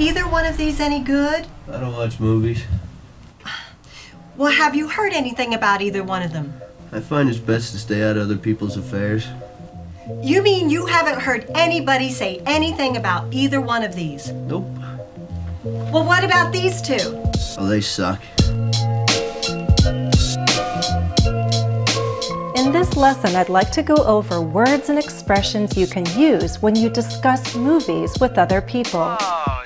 either 0.00 0.26
one 0.28 0.46
of 0.46 0.56
these 0.56 0.80
any 0.80 1.00
good? 1.00 1.46
I 1.68 1.78
don't 1.78 1.92
watch 1.92 2.18
movies. 2.18 2.64
Well, 4.36 4.52
have 4.52 4.74
you 4.74 4.88
heard 4.88 5.12
anything 5.12 5.52
about 5.54 5.82
either 5.82 6.02
one 6.02 6.22
of 6.22 6.32
them? 6.32 6.54
I 6.92 7.00
find 7.00 7.28
it's 7.28 7.38
best 7.38 7.72
to 7.72 7.78
stay 7.78 8.02
out 8.02 8.16
of 8.16 8.22
other 8.22 8.38
people's 8.38 8.76
affairs. 8.76 9.26
You 10.22 10.42
mean 10.42 10.70
you 10.70 10.86
haven't 10.86 11.20
heard 11.20 11.48
anybody 11.54 12.10
say 12.10 12.42
anything 12.46 12.96
about 12.96 13.32
either 13.32 13.60
one 13.60 13.82
of 13.82 13.94
these? 13.94 14.30
Nope. 14.32 14.66
Well, 15.62 16.04
what 16.04 16.24
about 16.24 16.52
these 16.52 16.80
two? 16.80 16.98
Oh, 17.58 17.66
they 17.68 17.80
suck. 17.80 18.20
In 22.56 22.72
this 22.72 22.96
lesson, 22.96 23.36
I'd 23.36 23.48
like 23.48 23.70
to 23.72 23.82
go 23.82 23.96
over 23.96 24.40
words 24.40 24.88
and 24.88 24.98
expressions 24.98 25.76
you 25.76 25.86
can 25.86 26.06
use 26.18 26.60
when 26.62 26.74
you 26.74 26.88
discuss 26.88 27.54
movies 27.54 28.18
with 28.20 28.38
other 28.38 28.60
people. 28.60 29.16
Oh, 29.20 29.59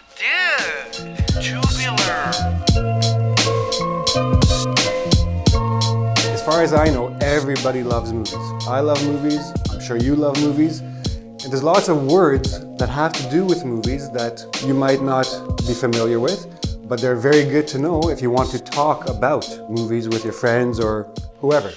far 6.45 6.63
as 6.63 6.75
I 6.75 6.91
know, 6.91 7.17
everybody 7.23 7.83
loves 7.83 8.13
movies. 8.13 8.35
I 8.69 8.81
love 8.81 9.03
movies. 9.07 9.51
I'm 9.71 9.81
sure 9.81 9.97
you 9.97 10.15
love 10.15 10.39
movies. 10.43 10.81
And 10.81 11.41
there's 11.41 11.63
lots 11.63 11.89
of 11.89 12.05
words 12.05 12.61
that 12.77 12.91
have 12.91 13.15
to 13.15 13.31
do 13.31 13.47
with 13.47 13.65
movies 13.65 14.11
that 14.11 14.45
you 14.67 14.75
might 14.75 15.01
not 15.01 15.27
be 15.67 15.73
familiar 15.73 16.21
with, 16.21 16.47
but 16.87 17.01
they're 17.01 17.17
very 17.17 17.45
good 17.45 17.67
to 17.69 17.79
know 17.79 18.11
if 18.11 18.21
you 18.21 18.31
want 18.31 18.51
to 18.51 18.59
talk 18.59 19.09
about 19.09 19.49
movies 19.71 20.07
with 20.07 20.23
your 20.23 20.35
friends 20.35 20.79
or 20.79 21.11
whoever. 21.39 21.73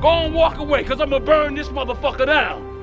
Go 0.00 0.08
on, 0.08 0.34
walk 0.34 0.58
away, 0.58 0.84
cause 0.84 1.00
I'ma 1.00 1.18
burn 1.18 1.54
this 1.54 1.68
motherfucker 1.68 2.26
down. 2.26 2.74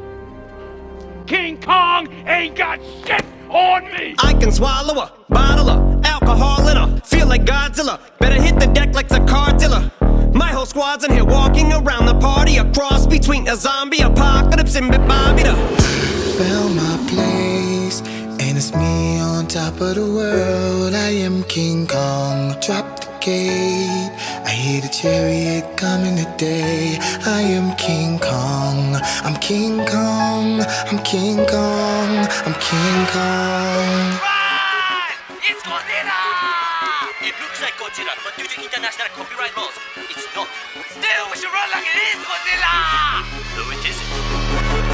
King 1.27 1.61
Kong 1.61 2.07
ain't 2.27 2.55
got 2.55 2.79
shit 3.05 3.23
on 3.49 3.85
me. 3.91 4.15
I 4.19 4.33
can 4.33 4.51
swallow 4.51 4.99
a 4.99 5.11
bottle 5.29 5.69
of 5.69 6.03
alcohol 6.05 6.67
in 6.67 6.75
her. 6.75 6.99
Feel 7.01 7.27
like 7.27 7.45
Godzilla. 7.45 7.99
Better 8.19 8.41
hit 8.41 8.59
the 8.59 8.65
deck 8.67 8.93
like 8.93 9.11
a 9.11 9.23
car 9.25 9.53
dealer. 9.57 9.91
My 10.33 10.47
whole 10.47 10.65
squad's 10.65 11.03
in 11.05 11.11
here 11.11 11.23
walking 11.23 11.71
around 11.71 12.07
the 12.07 12.15
party. 12.15 12.57
A 12.57 12.65
cross 12.73 13.05
between 13.05 13.47
a 13.47 13.55
zombie 13.55 14.01
apocalypse 14.01 14.75
and 14.75 14.89
Bobby 15.07 15.43
the. 15.43 15.53
Found 16.39 16.75
my 16.75 16.97
place, 17.09 18.01
and 18.41 18.57
it's 18.57 18.73
me 18.73 19.19
on 19.19 19.47
top 19.47 19.79
of 19.79 19.95
the 19.95 20.01
world. 20.01 20.95
I 20.95 21.09
am 21.09 21.43
King 21.43 21.85
Kong. 21.85 22.59
Drop 22.59 22.99
the 22.99 23.02
gate. 23.23 24.11
I 24.43 24.51
hear 24.51 24.81
the 24.81 24.89
chariot 24.89 25.77
coming 25.77 26.17
today. 26.17 26.99
I 27.25 27.41
am 27.55 27.73
King 27.77 28.19
Kong. 28.19 28.99
I'm 29.23 29.35
King 29.39 29.85
Kong. 29.85 30.59
I'm 30.59 30.99
King 31.07 31.37
Kong. 31.47 32.11
I'm 32.43 32.55
King 32.59 32.99
Kong. 33.15 34.19
It's 35.39 35.63
Godzilla! 35.63 36.19
It 37.23 37.35
looks 37.39 37.61
like 37.63 37.75
Godzilla, 37.79 38.11
but 38.27 38.35
due 38.35 38.43
to 38.43 38.57
international 38.59 39.07
copyright 39.15 39.55
laws, 39.55 39.77
it's 40.11 40.27
not. 40.35 40.49
Still, 40.91 41.23
we 41.31 41.35
should 41.39 41.53
run 41.55 41.69
like 41.71 41.87
it 41.87 41.99
is 42.11 42.19
Godzilla! 42.27 42.75
Though 43.55 43.71
it 43.71 43.87
isn't. 43.87 44.11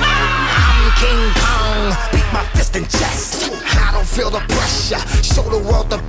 I'm 0.06 0.86
King 1.02 1.22
Kong. 1.42 1.82
Beat 2.14 2.30
my 2.30 2.46
fist 2.54 2.76
in 2.76 2.86
chest. 2.86 3.50
I 3.50 3.90
don't 3.92 4.06
feel 4.08 4.30
the 4.30 4.42
pressure. 4.54 5.02
Show 5.26 5.50
the 5.50 5.58
world 5.66 5.90
the 5.90 5.98
best. 5.98 6.09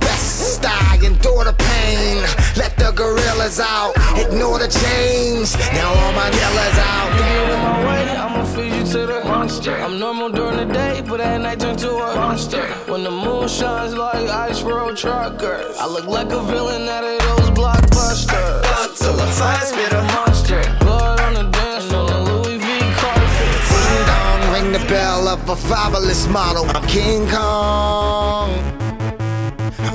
endure 1.03 1.43
the 1.43 1.53
pain. 1.53 2.21
Let 2.55 2.77
the 2.77 2.91
gorillas 2.91 3.59
out. 3.59 3.93
Ignore 4.17 4.59
the 4.59 4.67
change. 4.67 5.55
Now 5.73 5.93
all 5.93 6.13
my 6.13 6.29
dealers 6.29 6.77
out. 6.77 7.09
Get 7.17 7.49
in 7.53 7.59
my 7.59 7.79
way, 7.87 8.03
I'ma 8.17 8.43
feed 8.45 8.73
you 8.73 8.83
to 8.93 9.05
the 9.07 9.23
monster. 9.25 9.75
I'm 9.75 9.99
normal 9.99 10.29
during 10.29 10.57
the 10.57 10.73
day, 10.73 11.01
but 11.01 11.19
at 11.21 11.41
night 11.41 11.59
turn 11.59 11.77
to 11.77 11.91
a 11.91 12.15
monster. 12.15 12.65
When 12.91 13.03
the 13.03 13.11
moon 13.11 13.47
shines 13.47 13.93
like 13.95 14.27
ice 14.29 14.61
road 14.61 14.97
truckers, 14.97 15.77
I 15.77 15.87
look 15.87 16.05
like 16.05 16.31
a 16.31 16.41
villain 16.43 16.87
out 16.87 17.03
of 17.03 17.19
those 17.19 17.49
blockbusters. 17.51 18.61
Godzilla, 18.63 19.27
fire 19.39 19.65
spit 19.65 19.93
a 19.93 20.03
monster. 20.15 20.61
Blood 20.79 21.19
on 21.21 21.33
the 21.33 21.43
dance 21.51 21.85
floor, 21.85 22.09
Louis 22.09 22.57
V 22.57 22.79
carpet. 22.99 23.51
Ding 23.69 24.05
dong, 24.05 24.53
ring 24.53 24.71
the 24.71 24.85
bell 24.87 25.27
of 25.27 25.49
a 25.49 25.55
fabulous 25.55 26.27
model. 26.27 26.65
I'm 26.69 26.85
King 26.87 27.27
Kong. 27.27 28.80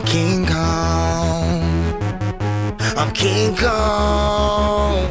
King 0.06 0.47
Kong. 0.47 1.62
I'm 2.97 3.11
King 3.12 3.56
Kong. 3.56 5.11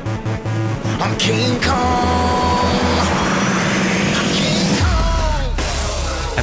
I'm 1.02 1.18
King 1.18 1.60
Kong. 1.62 2.25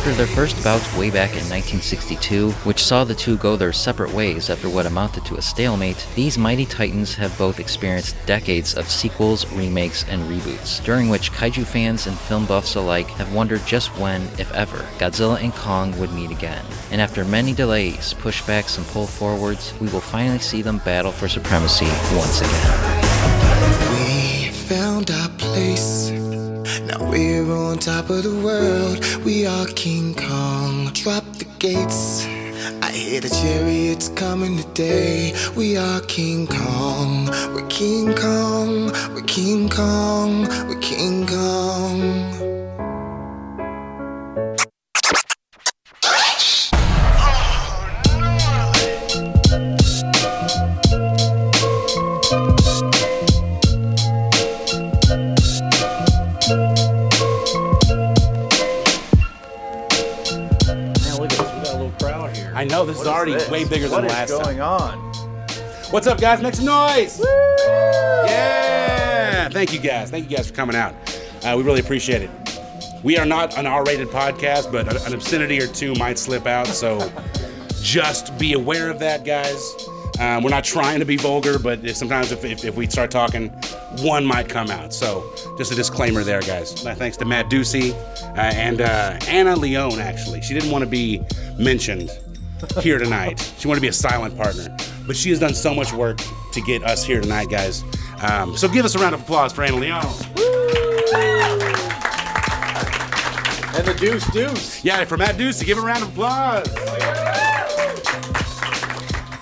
After 0.03 0.15
their 0.15 0.27
first 0.27 0.65
bouts 0.65 0.97
way 0.97 1.11
back 1.11 1.31
in 1.31 1.49
1962, 1.49 2.51
which 2.65 2.83
saw 2.83 3.05
the 3.05 3.15
two 3.15 3.37
go 3.37 3.55
their 3.55 3.73
separate 3.73 4.13
ways 4.13 4.51
after 4.51 4.69
what 4.69 4.85
amounted 4.85 5.25
to 5.27 5.37
a 5.37 5.43
stalemate, 5.43 6.09
these 6.17 6.37
mighty 6.37 6.67
titans 6.67 7.15
have 7.15 7.39
both 7.39 7.61
experienced 7.61 8.17
decades 8.27 8.75
of 8.75 8.91
sequels, 8.91 9.47
remakes, 9.53 10.05
and 10.09 10.21
reboots, 10.25 10.83
during 10.85 11.09
which 11.09 11.31
kaiju 11.31 11.65
fans 11.65 12.09
and 12.09 12.19
film 12.19 12.47
buffs 12.47 12.75
alike 12.75 13.07
have 13.11 13.33
wondered 13.33 13.65
just 13.65 13.97
when, 13.97 14.23
if 14.41 14.53
ever, 14.55 14.79
Godzilla 14.99 15.41
and 15.41 15.55
Kong 15.55 15.97
would 16.01 16.13
meet 16.13 16.33
again. 16.33 16.65
And 16.91 17.01
after 17.01 17.25
many 17.25 17.53
delays, 17.53 18.13
pushbacks, 18.13 18.79
and 18.79 18.87
pull 18.89 19.07
forwards, 19.07 19.73
we 19.81 19.87
will 19.91 20.01
finally 20.01 20.41
see 20.41 20.63
them 20.63 20.79
battle 20.79 21.13
for 21.13 21.29
supremacy 21.29 21.87
once 22.17 22.41
again. 22.41 23.03
We 23.93 24.49
found 24.51 25.13
our 25.13 25.29
place. 25.39 26.22
Now 26.93 27.11
we're 27.11 27.51
on 27.51 27.79
top 27.79 28.11
of 28.11 28.23
the 28.23 28.35
world. 28.45 29.25
We 29.25 29.47
are 29.47 29.65
King 29.69 30.15
Kong. 30.15 30.91
Drop 30.93 31.25
the 31.39 31.47
gates. 31.59 32.27
I 32.83 32.91
hear 32.91 33.19
the 33.19 33.31
chariots 33.31 34.11
coming 34.11 34.59
today. 34.59 35.33
We 35.57 35.79
are 35.79 36.03
King 36.03 36.47
Kong. 36.47 37.29
We're 37.55 37.67
King 37.69 38.15
Kong. 38.15 38.93
We're 39.15 39.23
King 39.23 39.71
Kong. 39.71 40.43
We're 40.69 40.81
King 40.81 41.27
Kong. 41.27 42.42
Here. 62.43 62.53
I 62.55 62.65
know 62.65 62.85
this 62.85 63.01
is 63.01 63.07
already 63.07 63.33
this? 63.33 63.49
way 63.51 63.65
bigger 63.65 63.89
What 63.89 64.03
than 64.03 64.11
is 64.11 64.13
What 64.13 64.25
is 64.25 64.31
going 64.47 64.59
time. 64.59 64.99
on? 64.99 64.99
What's 65.91 66.07
up, 66.07 66.21
guys? 66.21 66.41
Make 66.43 66.55
some 66.55 66.65
noise! 66.67 67.21
Yeah! 68.27 69.49
Thank 69.51 69.73
you, 69.73 69.79
guys. 69.81 70.11
Thank 70.11 70.31
you 70.31 70.37
guys 70.37 70.49
for 70.49 70.55
coming 70.55 70.77
out. 70.77 70.95
Uh, 71.45 71.55
we 71.57 71.63
really 71.63 71.81
appreciate 71.81 72.23
it. 72.23 72.31
We 73.03 73.19
are 73.19 73.27
not 73.27 73.59
an 73.59 73.67
R-rated 73.67 74.09
podcast, 74.09 74.71
but 74.71 75.07
an 75.07 75.13
obscenity 75.15 75.61
or 75.61 75.67
two 75.67 75.93
might 75.95 76.19
slip 76.19 76.47
out, 76.47 76.67
so 76.69 77.11
just 77.83 78.39
be 78.39 78.53
aware 78.53 78.89
of 78.91 79.01
that, 79.01 79.25
guys. 79.25 79.75
Um, 80.21 80.45
we're 80.45 80.51
not 80.51 80.63
trying 80.63 81.01
to 81.01 81.05
be 81.05 81.17
vulgar, 81.17 81.59
but 81.59 81.85
if, 81.85 81.97
sometimes 81.97 82.31
if, 82.31 82.45
if, 82.45 82.65
if 82.65 82.77
we 82.77 82.87
start 82.87 83.11
talking, 83.11 83.49
one 84.03 84.25
might 84.25 84.49
come 84.49 84.71
out. 84.71 84.95
So 84.95 85.29
just 85.59 85.73
a 85.73 85.75
disclaimer 85.75 86.23
there, 86.23 86.41
guys. 86.43 86.73
Thanks 86.81 87.17
to 87.17 87.25
Matt 87.25 87.51
Ducey 87.51 87.93
uh, 88.37 88.41
and 88.41 88.81
uh, 88.83 89.19
Anna 89.27 89.57
Leone, 89.57 89.99
actually. 89.99 90.41
She 90.43 90.55
didn't 90.55 90.71
want 90.71 90.85
to 90.85 90.91
be 90.91 91.21
mentioned 91.59 92.11
here 92.81 92.99
tonight. 92.99 93.53
She 93.59 93.69
wanted 93.69 93.79
to 93.79 93.83
be 93.83 93.89
a 93.89 93.93
silent 93.93 94.37
partner, 94.37 94.75
but 95.07 95.17
she 95.17 95.31
has 95.31 95.39
done 95.39 95.55
so 95.55 95.75
much 95.75 95.93
work 95.93 96.19
to 96.53 96.61
get 96.63 96.83
us 96.85 97.05
here 97.05 97.21
tonight, 97.21 97.49
guys. 97.51 97.83
Um, 98.23 98.57
so 98.57 98.69
give 98.69 98.85
us 98.85 98.95
a 98.95 98.99
round 98.99 99.15
of 99.15 99.23
applause 99.23 99.53
for 99.53 99.63
Anna 99.63 99.77
Leon. 99.77 100.05
And 103.75 103.87
the 103.87 103.95
deuce 103.99 104.27
deuce. 104.33 104.85
Yeah, 104.85 105.03
for 105.05 105.17
Matt 105.17 105.37
Ducey, 105.37 105.65
give 105.65 105.79
him 105.79 105.85
a 105.85 105.87
round 105.87 106.03
of 106.03 106.11
applause. 106.11 106.69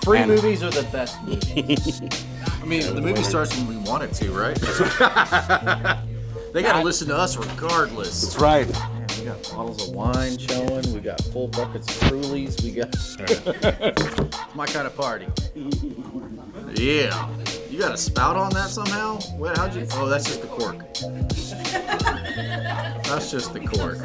Free 0.04 0.18
And- 0.20 0.30
movies 0.30 0.62
are 0.62 0.70
the 0.70 0.84
best 0.92 1.20
movies. 1.24 2.00
I 2.62 2.64
mean, 2.64 2.94
the 2.94 3.00
movie 3.00 3.22
starts 3.22 3.56
when 3.56 3.66
we 3.68 3.76
want 3.78 4.04
it 4.04 4.12
to, 4.14 4.30
right? 4.32 4.54
they 6.52 6.62
got 6.62 6.78
to 6.78 6.82
listen 6.84 7.08
to 7.08 7.16
us 7.16 7.36
regardless. 7.36 8.22
That's 8.22 8.38
right. 8.40 8.66
Man, 9.30 9.38
we 9.38 9.42
got 9.44 9.56
bottles 9.56 9.88
of 9.88 9.94
wine 9.94 10.38
showing. 10.38 10.92
We 10.92 11.00
got 11.00 11.20
full 11.24 11.48
buckets 11.48 11.88
of 11.88 12.08
Trulies. 12.08 12.62
We 12.62 12.72
got 12.72 12.94
my 14.54 14.66
kind 14.66 14.86
of 14.86 14.96
party. 14.96 15.26
Yeah. 16.74 17.28
You 17.68 17.78
got 17.78 17.92
a 17.94 17.96
spout 17.96 18.36
on 18.36 18.50
that 18.54 18.70
somehow? 18.70 19.20
What? 19.36 19.56
How'd 19.56 19.74
you? 19.74 19.86
Oh, 19.92 20.06
that's 20.08 20.24
just 20.26 20.40
the 20.42 20.48
cork. 20.48 20.78
That's 23.04 23.30
just 23.30 23.52
the 23.52 23.60
cork. 23.60 23.98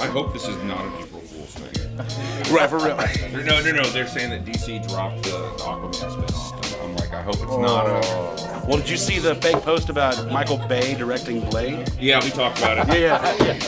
I 0.00 0.06
hope 0.06 0.32
this 0.32 0.48
is 0.48 0.56
not 0.64 0.80
an 0.84 0.92
April 1.02 1.20
Fool's 1.20 1.54
thing. 1.54 1.68
Right, 2.52 2.68
for 2.68 2.78
real. 2.78 2.96
They're- 2.96 3.44
no, 3.44 3.60
no, 3.62 3.70
no. 3.72 3.84
They're 3.90 4.06
saying 4.08 4.30
that 4.30 4.44
DC 4.44 4.86
dropped 4.88 5.22
the, 5.24 5.30
the 5.30 5.62
Aquaman 5.64 5.92
spinoff. 5.94 6.81
And 6.92 7.00
I'm 7.00 7.10
like, 7.10 7.14
I 7.18 7.22
hope 7.22 7.34
it's 7.34 7.42
not 7.44 7.86
a. 7.86 8.66
Well, 8.66 8.78
did 8.78 8.88
you 8.88 8.96
see 8.96 9.18
the 9.18 9.34
fake 9.36 9.56
post 9.62 9.88
about 9.88 10.30
Michael 10.30 10.58
Bay 10.68 10.94
directing 10.94 11.40
Blade? 11.50 11.90
Yeah, 11.98 12.22
we 12.22 12.30
talked 12.30 12.58
about 12.58 12.78
it. 12.88 13.00
Yeah, 13.00 13.20
yeah. 13.44 13.58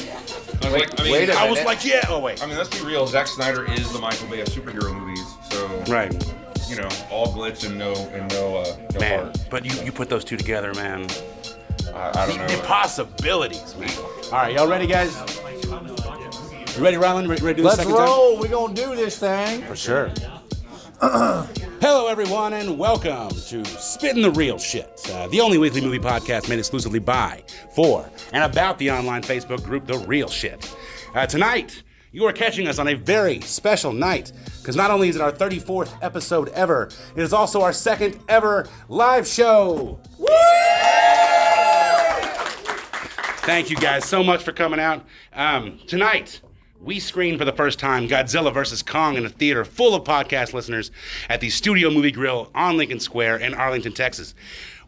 I 0.63 0.71
was 0.71 0.73
like, 0.73 1.01
I 1.01 1.05
mean, 1.05 1.13
wait 1.13 1.29
a 1.29 1.35
I 1.35 1.49
was 1.49 1.59
minute. 1.59 1.67
like, 1.67 1.85
yeah. 1.85 2.05
Oh 2.09 2.21
wait. 2.21 2.43
I 2.43 2.47
mean, 2.47 2.57
let's 2.57 2.69
be 2.71 2.85
real. 2.87 3.07
Zack 3.07 3.27
Snyder 3.27 3.71
is 3.71 3.93
the 3.93 3.99
Michael 3.99 4.29
Bay 4.29 4.41
of 4.41 4.49
superhero 4.49 4.95
movies. 4.99 5.25
So 5.51 5.67
Right. 5.93 6.13
you 6.69 6.77
know, 6.77 6.89
all 7.11 7.27
glitz 7.35 7.67
and 7.67 7.79
no 7.79 7.93
and 8.13 8.31
no 8.33 8.57
uh, 8.59 8.77
no 8.95 9.01
Man, 9.01 9.19
heart. 9.25 9.47
but 9.51 9.65
you, 9.65 9.73
you 9.85 9.93
put 9.93 10.09
those 10.09 10.25
two 10.25 10.37
together, 10.37 10.73
man. 10.75 11.07
I, 11.95 12.11
I 12.23 12.27
don't 12.27 12.39
the, 12.39 12.47
know. 12.47 12.57
the 12.57 12.63
possibilities, 12.67 13.75
man. 13.77 13.91
All 14.27 14.31
right, 14.33 14.55
y'all 14.55 14.67
ready, 14.69 14.87
guys? 14.87 15.15
You 16.77 16.83
ready, 16.83 16.97
Rylan? 16.97 17.29
Ready, 17.29 17.43
ready 17.43 17.55
to 17.55 17.55
do 17.55 17.63
Let's 17.63 17.77
the 17.77 17.83
second 17.85 17.97
time? 17.97 18.07
roll. 18.07 18.39
We're 18.39 18.49
gonna 18.49 18.75
do 18.75 18.97
this 18.97 19.19
thing. 19.19 19.63
For 19.63 19.77
sure. 19.77 20.11
Hello, 21.83 22.07
everyone, 22.07 22.55
and 22.55 22.79
welcome 22.79 23.29
to 23.29 23.63
Spitting 23.67 24.23
the 24.23 24.31
Real 24.31 24.59
Shit, 24.59 25.07
uh, 25.13 25.29
the 25.29 25.39
only 25.39 25.59
weekly 25.59 25.83
movie 25.83 25.99
podcast 25.99 26.49
made 26.49 26.59
exclusively 26.59 26.99
by, 26.99 27.45
for, 27.75 28.09
and 28.33 28.43
about 28.43 28.79
the 28.79 28.91
online 28.91 29.21
Facebook 29.21 29.63
group 29.63 29.87
The 29.87 29.99
Real 29.99 30.29
Shit. 30.29 30.75
Uh, 31.15 31.27
tonight, 31.27 31.83
you 32.11 32.25
are 32.25 32.33
catching 32.33 32.69
us 32.69 32.79
on 32.79 32.89
a 32.89 32.95
very 32.95 33.43
special 33.43 33.93
night, 33.93 34.33
because 34.61 34.77
not 34.77 34.91
only 34.91 35.11
is 35.11 35.17
it 35.17 35.21
our 35.21 35.31
34th 35.31 35.93
episode 36.01 36.49
ever, 36.51 36.89
it 37.15 37.23
is 37.23 37.35
also 37.35 37.61
our 37.61 37.75
second 37.75 38.19
ever 38.31 38.67
live 38.89 39.27
show. 39.27 40.01
Thank 43.45 43.69
you 43.69 43.77
guys 43.77 44.07
so 44.07 44.25
much 44.25 44.43
for 44.43 44.53
coming 44.53 44.81
out. 44.81 45.05
Um, 45.35 45.79
tonight, 45.87 46.41
we 46.85 47.01
screen 47.01 47.39
for 47.39 47.47
the 47.47 47.53
first 47.53 47.79
time 47.79 48.07
Godzilla 48.07 48.53
vs. 48.53 48.83
Kong 48.83 49.17
in 49.17 49.25
a 49.25 49.31
theater 49.31 49.65
full 49.65 49.95
of 49.95 50.05
podcast 50.05 50.53
listeners 50.53 50.91
at 51.31 51.41
the 51.41 51.49
Studio 51.49 51.91
Movie 51.91 52.11
Grill 52.11 52.51
on 52.55 52.77
Lincoln 52.77 53.01
Square 53.01 53.39
in 53.39 53.55
Arlington, 53.55 53.95
Texas. 53.95 54.35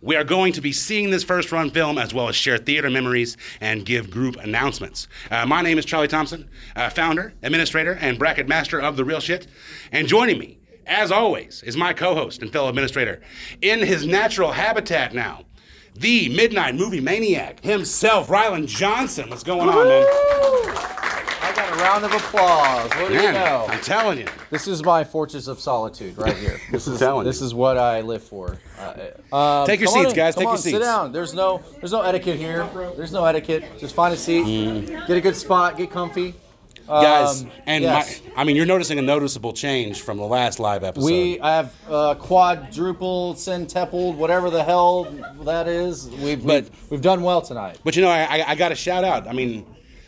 We 0.03 0.15
are 0.15 0.25
going 0.25 0.53
to 0.53 0.61
be 0.61 0.73
seeing 0.73 1.09
this 1.09 1.25
first 1.25 1.51
run 1.53 1.71
film 1.71 1.97
as 1.97 2.13
well 2.13 2.29
as 2.29 2.37
share 2.37 2.59
theater 2.59 2.91
memories 2.91 3.39
and 3.63 3.87
give 3.87 4.11
group 4.11 4.37
announcements. 4.37 5.09
Uh, 5.31 5.47
my 5.47 5.63
name 5.63 5.79
is 5.79 5.87
Charlie 5.87 6.07
Thompson, 6.07 6.51
uh, 6.77 6.91
founder, 6.91 7.33
administrator, 7.43 7.93
and 7.93 8.19
bracket 8.19 8.47
master 8.47 8.79
of 8.79 8.99
The 8.99 9.05
Real 9.05 9.21
Shit. 9.21 9.47
And 9.91 10.07
joining 10.07 10.39
me, 10.39 10.59
as 10.85 11.11
always, 11.11 11.63
is 11.63 11.79
my 11.79 11.95
co 11.95 12.15
host 12.15 12.43
and 12.43 12.53
fellow 12.53 12.69
administrator 12.69 13.23
in 13.63 13.79
his 13.79 14.07
natural 14.07 14.53
habitat 14.53 15.15
now 15.15 15.46
the 15.97 16.29
Midnight 16.29 16.75
Movie 16.75 17.01
Maniac 17.01 17.61
himself, 17.61 18.29
Rylan 18.29 18.67
Johnson. 18.67 19.31
What's 19.31 19.43
going 19.43 19.69
on, 19.69 19.89
man? 19.89 20.05
I 21.43 21.53
got 21.55 21.73
a 21.73 21.83
round 21.83 22.05
of 22.05 22.13
applause. 22.13 22.91
What 22.91 23.09
do 23.09 23.15
you 23.15 23.21
Man, 23.21 23.35
know? 23.35 23.67
I'm 23.69 23.81
telling 23.81 24.19
you. 24.19 24.27
This 24.51 24.67
is 24.67 24.83
my 24.83 25.05
fortress 25.05 25.47
of 25.49 25.61
solitude 25.61 26.19
right 26.19 26.37
here. 26.37 26.61
This 26.71 26.87
is 26.87 26.99
telling 26.99 27.25
this 27.25 27.41
is 27.41 27.55
what 27.55 27.79
I 27.79 28.01
live 28.01 28.23
for. 28.23 28.59
Uh, 28.79 28.95
uh, 29.33 29.67
Take 29.67 29.81
your 29.81 29.89
seats, 29.89 30.11
in. 30.11 30.17
guys. 30.17 30.35
Come 30.35 30.41
Take 30.41 30.45
your 30.47 30.53
on, 30.53 30.59
Sit 30.59 30.79
down. 30.81 31.13
There's 31.13 31.35
no 31.35 31.63
there's 31.81 31.93
no 31.93 32.03
etiquette 32.03 32.37
here. 32.39 32.69
There's 32.97 33.13
no 33.13 33.25
etiquette. 33.25 33.65
Just 33.79 33.95
find 33.95 34.13
a 34.13 34.17
seat. 34.17 34.45
Mm. 34.45 35.07
Get 35.07 35.17
a 35.17 35.21
good 35.21 35.37
spot. 35.37 35.77
Get 35.77 35.91
comfy. 35.91 36.35
Guys, 36.87 37.43
Um, 37.43 37.51
and 37.67 37.83
yes. 37.85 38.23
my, 38.25 38.41
I 38.41 38.45
mean, 38.45 38.57
you're 38.57 38.67
noticing 38.67 38.99
a 38.99 39.03
noticeable 39.03 39.53
change 39.53 40.01
from 40.03 40.19
the 40.19 40.25
last 40.25 40.61
live 40.61 40.85
episode. 40.85 41.05
We 41.07 41.39
have 41.39 41.75
uh, 41.91 42.15
quadruple, 42.15 43.35
centupled, 43.35 44.17
whatever 44.17 44.51
the 44.51 44.63
hell 44.63 45.05
that 45.43 45.67
is. 45.69 46.09
We've 46.09 46.45
we've, 46.45 46.71
we've 46.91 47.01
done 47.03 47.23
well 47.23 47.43
tonight. 47.43 47.79
but 47.85 47.97
you 47.97 48.03
know, 48.03 48.09
I, 48.11 48.23
I, 48.39 48.51
I 48.51 48.55
got 48.55 48.69
to 48.69 48.75
shout 48.77 49.05
out. 49.05 49.27
I 49.27 49.33
mean, 49.33 49.67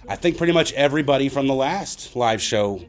I 0.08 0.16
think 0.16 0.38
pretty 0.38 0.52
much 0.52 0.72
everybody 0.74 1.28
from 1.28 1.46
the 1.48 1.54
last 1.54 2.14
live 2.16 2.40
show 2.40 2.80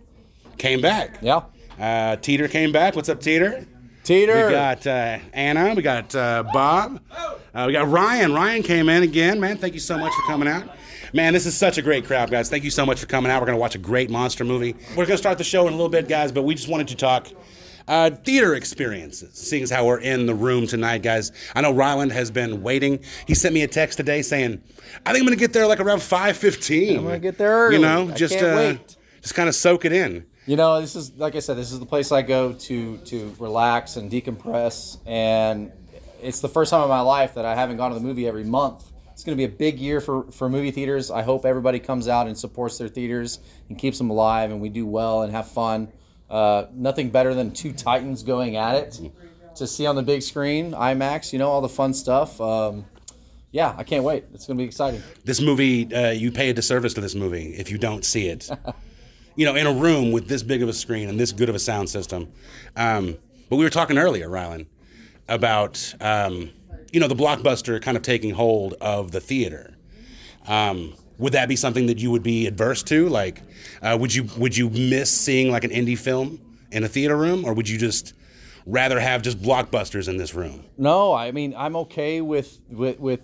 came 0.57 0.81
back. 0.81 1.17
Yeah. 1.21 1.41
Uh, 1.79 2.15
Teeter 2.17 2.47
came 2.47 2.71
back. 2.71 2.95
What's 2.95 3.09
up, 3.09 3.21
Teeter? 3.21 3.65
Teeter. 4.03 4.47
We 4.47 4.51
got 4.53 4.85
uh, 4.87 5.19
Anna. 5.33 5.73
We 5.75 5.81
got 5.81 6.13
uh, 6.15 6.43
Bob. 6.53 6.99
Uh, 7.53 7.63
we 7.67 7.73
got 7.73 7.89
Ryan. 7.89 8.33
Ryan 8.33 8.63
came 8.63 8.89
in 8.89 9.03
again, 9.03 9.39
man. 9.39 9.57
Thank 9.57 9.73
you 9.73 9.79
so 9.79 9.97
much 9.97 10.13
for 10.13 10.21
coming 10.23 10.47
out. 10.47 10.69
Man, 11.13 11.33
this 11.33 11.45
is 11.45 11.57
such 11.57 11.77
a 11.77 11.81
great 11.81 12.05
crowd, 12.05 12.29
guys. 12.29 12.49
Thank 12.49 12.63
you 12.63 12.69
so 12.69 12.85
much 12.85 12.99
for 12.99 13.07
coming 13.07 13.31
out. 13.31 13.41
We're 13.41 13.47
going 13.47 13.57
to 13.57 13.61
watch 13.61 13.75
a 13.75 13.79
great 13.79 14.11
monster 14.11 14.43
movie. 14.45 14.75
We're 14.91 15.05
going 15.05 15.07
to 15.07 15.17
start 15.17 15.39
the 15.39 15.43
show 15.43 15.67
in 15.67 15.73
a 15.73 15.75
little 15.75 15.89
bit, 15.89 16.07
guys, 16.07 16.31
but 16.31 16.43
we 16.43 16.53
just 16.53 16.67
wanted 16.67 16.87
to 16.89 16.95
talk 16.95 17.27
uh, 17.87 18.11
theater 18.11 18.53
experiences, 18.53 19.35
seeing 19.35 19.63
as 19.63 19.71
how 19.71 19.87
we're 19.87 19.99
in 19.99 20.27
the 20.27 20.35
room 20.35 20.67
tonight, 20.67 21.01
guys. 21.01 21.31
I 21.55 21.61
know 21.61 21.73
Ryland 21.73 22.11
has 22.11 22.29
been 22.29 22.61
waiting. 22.61 22.99
He 23.25 23.33
sent 23.33 23.55
me 23.55 23.63
a 23.63 23.67
text 23.67 23.97
today 23.97 24.21
saying, 24.21 24.61
I 25.05 25.11
think 25.11 25.23
I'm 25.23 25.25
going 25.25 25.37
to 25.37 25.39
get 25.39 25.51
there 25.51 25.65
like 25.65 25.79
around 25.79 25.99
5.15. 25.99 26.97
I'm 26.97 27.03
gonna 27.03 27.17
get 27.17 27.39
there 27.39 27.51
early. 27.51 27.77
You 27.77 27.81
know, 27.81 28.09
I 28.09 28.13
just, 28.13 28.35
can't 28.35 28.45
uh, 28.45 28.55
wait. 28.55 28.97
just 29.21 29.33
kind 29.33 29.49
of 29.49 29.55
soak 29.55 29.85
it 29.85 29.91
in. 29.91 30.27
You 30.45 30.57
know, 30.57 30.79
this 30.79 30.95
is 30.95 31.11
like 31.15 31.35
I 31.35 31.39
said, 31.39 31.57
this 31.57 31.71
is 31.71 31.79
the 31.79 31.85
place 31.85 32.11
I 32.11 32.23
go 32.23 32.53
to 32.53 32.97
to 32.97 33.35
relax 33.37 33.97
and 33.97 34.09
decompress, 34.11 34.97
and 35.05 35.71
it's 36.23 36.39
the 36.39 36.49
first 36.49 36.71
time 36.71 36.81
in 36.81 36.89
my 36.89 37.01
life 37.01 37.35
that 37.35 37.45
I 37.45 37.53
haven't 37.53 37.77
gone 37.77 37.91
to 37.91 37.95
the 37.95 38.01
movie 38.01 38.27
every 38.27 38.45
month. 38.45 38.91
It's 39.19 39.25
going 39.25 39.37
to 39.37 39.47
be 39.47 39.53
a 39.53 39.57
big 39.57 39.79
year 39.79 39.99
for, 39.99 40.31
for 40.31 40.47
movie 40.47 40.71
theaters. 40.71 41.11
I 41.11 41.23
hope 41.23 41.45
everybody 41.45 41.77
comes 41.77 42.07
out 42.07 42.27
and 42.27 42.37
supports 42.37 42.77
their 42.77 42.87
theaters 42.87 43.39
and 43.67 43.77
keeps 43.77 43.97
them 43.97 44.09
alive, 44.09 44.49
and 44.49 44.61
we 44.61 44.69
do 44.69 44.87
well 44.87 45.23
and 45.23 45.33
have 45.33 45.49
fun. 45.49 45.89
Uh, 46.29 46.67
nothing 46.71 47.09
better 47.09 47.33
than 47.33 47.51
two 47.51 47.73
titans 47.73 48.23
going 48.23 48.55
at 48.55 48.75
it 48.75 49.01
to 49.55 49.67
see 49.67 49.85
on 49.85 49.97
the 49.97 50.01
big 50.01 50.21
screen, 50.21 50.71
IMAX. 50.71 51.33
You 51.33 51.39
know, 51.39 51.49
all 51.49 51.59
the 51.59 51.67
fun 51.67 51.93
stuff. 51.93 52.39
Um, 52.39 52.85
yeah, 53.51 53.75
I 53.77 53.83
can't 53.83 54.05
wait. 54.05 54.23
It's 54.33 54.47
going 54.47 54.57
to 54.57 54.61
be 54.61 54.65
exciting. 54.65 55.03
this 55.25 55.41
movie, 55.41 55.93
uh, 55.93 56.11
you 56.11 56.31
pay 56.31 56.51
a 56.51 56.53
disservice 56.53 56.93
to 56.93 57.01
this 57.01 57.13
movie 57.13 57.55
if 57.57 57.69
you 57.69 57.77
don't 57.77 58.05
see 58.05 58.29
it. 58.29 58.49
you 59.35 59.45
know, 59.45 59.55
in 59.55 59.67
a 59.67 59.73
room 59.73 60.13
with 60.13 60.29
this 60.29 60.43
big 60.43 60.63
of 60.63 60.69
a 60.69 60.73
screen 60.73 61.09
and 61.09 61.19
this 61.19 61.33
good 61.33 61.49
of 61.49 61.55
a 61.55 61.59
sound 61.59 61.89
system. 61.89 62.31
Um, 62.77 63.17
but 63.49 63.57
we 63.57 63.65
were 63.65 63.69
talking 63.69 63.97
earlier, 63.97 64.29
Rylan, 64.29 64.67
about 65.27 65.93
um, 65.99 66.51
you 66.91 66.99
know 66.99 67.07
the 67.07 67.15
blockbuster 67.15 67.81
kind 67.81 67.97
of 67.97 68.03
taking 68.03 68.31
hold 68.31 68.73
of 68.75 69.11
the 69.11 69.19
theater. 69.19 69.75
Um, 70.47 70.95
would 71.17 71.33
that 71.33 71.49
be 71.49 71.55
something 71.55 71.87
that 71.87 71.99
you 71.99 72.11
would 72.11 72.23
be 72.23 72.47
adverse 72.47 72.81
to? 72.83 73.09
Like, 73.09 73.41
uh, 73.81 73.97
would 73.99 74.13
you 74.13 74.23
would 74.37 74.55
you 74.55 74.69
miss 74.69 75.15
seeing 75.15 75.51
like 75.51 75.63
an 75.63 75.71
indie 75.71 75.97
film 75.97 76.39
in 76.71 76.83
a 76.83 76.87
theater 76.87 77.17
room, 77.17 77.45
or 77.45 77.53
would 77.53 77.67
you 77.67 77.77
just 77.77 78.13
rather 78.65 78.99
have 78.99 79.21
just 79.21 79.41
blockbusters 79.41 80.07
in 80.07 80.17
this 80.17 80.33
room? 80.33 80.63
No, 80.77 81.13
I 81.13 81.31
mean 81.31 81.53
I'm 81.57 81.75
okay 81.75 82.21
with 82.21 82.59
with, 82.69 82.99
with 82.99 83.21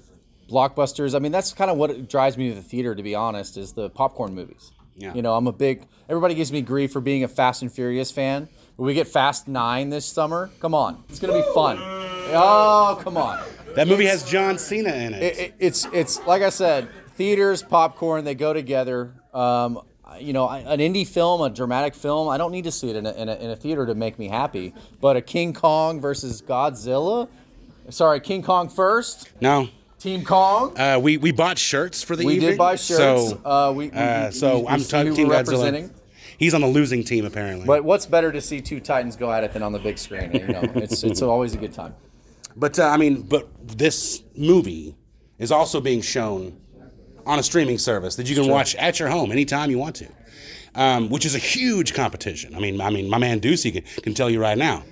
blockbusters. 0.50 1.16
I 1.16 1.20
mean 1.20 1.32
that's 1.32 1.54
kind 1.54 1.72
of 1.72 1.78
what 1.78 2.10
drives 2.10 2.38
me 2.38 2.50
to 2.50 2.56
the 2.56 2.62
theater, 2.62 2.94
to 2.96 3.04
be 3.04 3.16
honest, 3.16 3.58
is 3.58 3.74
the 3.74 3.90
popcorn 3.90 4.36
movies. 4.36 4.72
Yeah. 4.98 5.14
You 5.14 5.22
know, 5.22 5.36
I'm 5.36 5.48
a 5.48 5.54
big. 5.54 5.88
Everybody 6.07 6.36
gives 6.36 6.52
me 6.52 6.62
grief 6.62 6.92
for 6.92 7.02
being 7.02 7.24
a 7.24 7.28
Fast 7.28 7.62
and 7.62 7.72
Furious 7.72 8.12
fan. 8.12 8.48
We 8.78 8.94
get 8.94 9.07
Fast 9.07 9.48
Nine 9.48 9.90
this 9.90 10.06
summer, 10.06 10.52
come 10.60 10.74
on, 10.74 11.04
it's 11.10 11.19
gonna 11.19 11.34
be 11.34 11.45
fun. 11.54 11.78
Oh, 11.80 13.00
come 13.02 13.16
on. 13.18 13.42
That 13.76 13.88
movie 13.88 14.06
has 14.06 14.24
John 14.24 14.58
Cena 14.58 14.94
in 14.94 15.14
it. 15.14 15.24
It, 15.24 15.38
it, 15.40 15.54
it's 15.60 15.88
it's 15.94 16.26
like 16.26 16.42
I 16.42 16.50
said, 16.50 16.88
theaters, 17.16 17.62
popcorn, 17.64 18.24
they 18.24 18.36
go 18.36 18.54
together. 18.54 19.14
Um, 19.34 19.82
you 20.20 20.32
know, 20.34 20.48
an 20.50 20.80
indie 20.80 21.06
film, 21.06 21.42
a 21.42 21.50
dramatic 21.50 21.94
film, 21.94 22.30
I 22.30 22.38
don't 22.38 22.52
need 22.52 22.64
to 22.64 22.72
see 22.72 22.90
it 22.90 22.96
in 22.96 23.06
a, 23.06 23.12
in 23.14 23.28
a, 23.28 23.36
in 23.36 23.50
a 23.50 23.56
theater 23.56 23.86
to 23.86 23.96
make 23.96 24.18
me 24.18 24.30
happy. 24.30 24.74
But 25.02 25.18
a 25.18 25.22
King 25.22 25.52
Kong 25.54 26.00
versus 26.00 26.42
Godzilla, 26.42 27.28
sorry, 27.90 28.22
King 28.22 28.42
Kong 28.42 28.70
first, 28.70 29.30
No. 29.42 29.68
Team 30.00 30.24
Kong. 30.24 30.78
Uh, 30.80 31.00
we 31.02 31.18
we 31.18 31.32
bought 31.32 31.58
shirts 31.58 32.04
for 32.04 32.16
the 32.16 32.26
We 32.26 32.38
did 32.40 32.58
buy 32.58 32.76
shirts. 32.76 33.32
So, 33.32 33.42
Uh, 33.44 33.74
we- 33.76 33.90
we- 33.90 33.92
uh, 33.98 34.30
so 34.32 34.60
we 34.60 34.68
I'm 34.68 34.84
talking 34.84 35.16
Team 35.16 35.28
Godzilla. 35.28 35.32
representing. 35.32 35.92
He's 36.38 36.54
on 36.54 36.62
the 36.62 36.68
losing 36.68 37.04
team 37.04 37.26
apparently. 37.26 37.66
But 37.66 37.84
what's 37.84 38.06
better 38.06 38.32
to 38.32 38.40
see 38.42 38.62
two 38.62 38.80
Titans 38.80 39.16
go 39.16 39.32
at 39.32 39.44
it 39.44 39.52
than 39.54 39.64
on 39.64 39.72
the 39.72 39.80
big 39.80 39.98
screen? 39.98 40.32
You 40.34 40.48
know, 40.48 40.62
it's 40.76 41.04
it's 41.04 41.22
always 41.22 41.56
a 41.56 41.58
good 41.58 41.74
time. 41.74 41.96
But 42.56 42.80
uh, 42.80 42.85
I 42.88 42.97
mean, 42.97 43.21
but 43.24 43.50
this 43.78 44.24
movie 44.35 44.95
is 45.40 45.52
also 45.52 45.81
being 45.81 46.02
shown 46.02 46.57
on 47.26 47.40
a 47.40 47.44
streaming 47.44 47.78
service 47.78 48.16
that 48.16 48.30
you 48.30 48.35
can 48.35 48.45
Sure. 48.45 48.54
watch 48.54 48.76
at 48.76 49.00
your 49.00 49.09
home 49.09 49.31
anytime 49.31 49.69
you 49.71 49.78
want 49.80 49.95
to, 49.97 50.07
um, 50.76 51.09
which 51.09 51.26
is 51.26 51.35
a 51.35 51.40
huge 51.40 51.94
competition. 51.94 52.56
I 52.56 52.59
mean, 52.59 52.80
I 52.80 52.90
mean, 52.90 53.09
my 53.09 53.18
man 53.18 53.42
Ducey 53.42 53.74
can, 53.74 53.83
can 54.04 54.14
tell 54.14 54.30
you 54.30 54.40
right 54.40 54.57
now. 54.57 54.83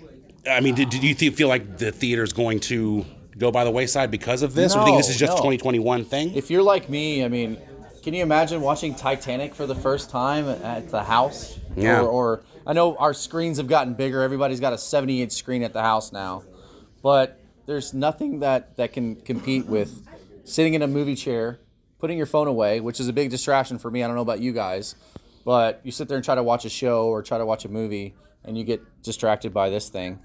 I 0.49 0.59
mean, 0.59 0.75
do, 0.75 0.85
did 0.85 1.03
you 1.03 1.13
th- 1.13 1.33
feel 1.35 1.47
like 1.47 1.77
the 1.77 1.91
theater 1.91 2.23
is 2.23 2.33
going 2.33 2.59
to 2.61 3.05
go 3.37 3.49
by 3.51 3.63
the 3.63 3.71
wayside 3.71 4.11
because 4.11 4.41
of 4.41 4.53
this, 4.53 4.73
or 4.75 4.79
do 4.79 4.81
you 4.81 4.85
think 4.87 4.97
this 4.97 5.09
is 5.09 5.17
just 5.17 5.31
No, 5.31 5.35
a 5.35 5.37
2021 5.37 6.05
thing? 6.05 6.33
If 6.35 6.51
you're 6.51 6.63
like 6.63 6.89
me, 6.89 7.23
I 7.23 7.29
mean, 7.29 7.57
can 8.03 8.13
you 8.13 8.23
imagine 8.23 8.59
watching 8.59 8.93
Titanic 8.93 9.55
for 9.55 9.65
the 9.65 9.75
first 9.75 10.09
time 10.09 10.49
at 10.49 10.89
the 10.89 11.01
house? 11.01 11.57
Yeah. 11.77 12.01
Or, 12.01 12.07
or 12.07 12.43
I 12.67 12.73
know 12.73 12.97
our 12.97 13.13
screens 13.13 13.57
have 13.57 13.67
gotten 13.67 13.93
bigger. 13.93 14.21
Everybody's 14.21 14.59
got 14.59 14.73
a 14.73 14.77
70 14.77 15.21
inch 15.21 15.31
screen 15.31 15.63
at 15.63 15.71
the 15.71 15.81
house 15.81 16.11
now, 16.11 16.43
but 17.01 17.39
there's 17.65 17.93
nothing 17.93 18.39
that 18.39 18.75
that 18.77 18.93
can 18.93 19.15
compete 19.15 19.65
with 19.65 20.05
sitting 20.45 20.73
in 20.73 20.81
a 20.81 20.87
movie 20.87 21.15
chair, 21.15 21.59
putting 21.99 22.17
your 22.17 22.25
phone 22.27 22.47
away, 22.47 22.79
which 22.79 22.99
is 22.99 23.07
a 23.07 23.13
big 23.13 23.29
distraction 23.29 23.77
for 23.77 23.89
me. 23.89 24.03
I 24.03 24.07
don't 24.07 24.15
know 24.15 24.21
about 24.21 24.39
you 24.41 24.51
guys, 24.51 24.95
but 25.45 25.79
you 25.83 25.91
sit 25.91 26.07
there 26.07 26.17
and 26.17 26.23
try 26.25 26.35
to 26.35 26.43
watch 26.43 26.65
a 26.65 26.69
show 26.69 27.07
or 27.07 27.21
try 27.21 27.37
to 27.37 27.45
watch 27.45 27.65
a 27.65 27.69
movie, 27.69 28.13
and 28.43 28.57
you 28.57 28.63
get 28.63 28.81
distracted 29.03 29.53
by 29.53 29.69
this 29.69 29.89
thing. 29.89 30.19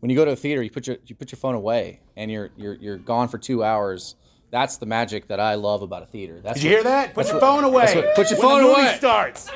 When 0.00 0.10
you 0.10 0.16
go 0.16 0.24
to 0.24 0.30
a 0.32 0.36
theater, 0.36 0.62
you 0.62 0.70
put 0.70 0.86
your 0.86 0.96
you 1.06 1.14
put 1.14 1.30
your 1.30 1.38
phone 1.38 1.54
away, 1.54 2.00
and 2.16 2.30
you're 2.30 2.50
you're 2.56 2.74
you're 2.74 2.96
gone 2.98 3.28
for 3.28 3.38
two 3.38 3.62
hours. 3.62 4.16
That's 4.50 4.78
the 4.78 4.86
magic 4.86 5.28
that 5.28 5.38
I 5.38 5.54
love 5.54 5.82
about 5.82 6.02
a 6.02 6.06
theater. 6.06 6.40
That's 6.42 6.54
Did 6.58 6.64
you 6.64 6.70
hear 6.70 6.82
that? 6.82 7.14
Put 7.14 7.26
your 7.26 7.34
what- 7.36 7.40
phone 7.40 7.62
away. 7.62 7.84
that's 7.84 7.94
what- 7.94 8.14
put 8.16 8.30
your 8.30 8.38
when 8.40 8.48
phone 8.48 8.62
the 8.62 8.68
movie 8.68 8.80
away. 8.80 8.96
starts. 8.96 9.48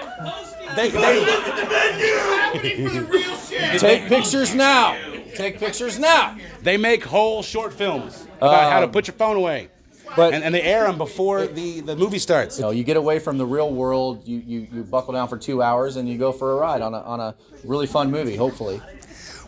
They, 0.76 0.91
Take 3.79 4.07
pictures 4.09 4.55
now. 4.55 4.97
Take 5.35 5.59
pictures 5.59 5.99
now. 5.99 6.37
They 6.62 6.76
make 6.76 7.05
whole 7.05 7.43
short 7.43 7.73
films 7.73 8.26
about 8.38 8.71
how 8.73 8.81
to 8.81 8.87
Um, 8.87 8.93
put 8.93 9.07
your 9.07 9.14
phone 9.14 9.37
away. 9.37 9.69
But 10.17 10.33
and, 10.35 10.45
and 10.45 10.55
they 10.55 10.62
air 10.62 10.85
them 10.85 10.99
before 10.99 11.47
the, 11.47 11.81
the 11.81 11.97
movie 11.97 12.19
starts. 12.19 12.59
You 12.59 12.64
know, 12.67 12.71
you 12.71 12.85
get 12.85 12.97
away 12.97 13.19
from 13.19 13.37
the 13.38 13.47
real 13.47 13.73
world. 13.73 14.26
You, 14.29 14.43
you 14.47 14.69
you 14.73 14.83
buckle 14.85 15.12
down 15.14 15.29
for 15.29 15.37
two 15.38 15.61
hours 15.62 15.97
and 15.97 16.09
you 16.09 16.19
go 16.19 16.31
for 16.31 16.53
a 16.53 16.57
ride 16.57 16.83
on 16.83 16.95
a 16.95 17.00
on 17.00 17.21
a 17.21 17.35
really 17.64 17.87
fun 17.87 18.11
movie. 18.11 18.37
Hopefully. 18.37 18.81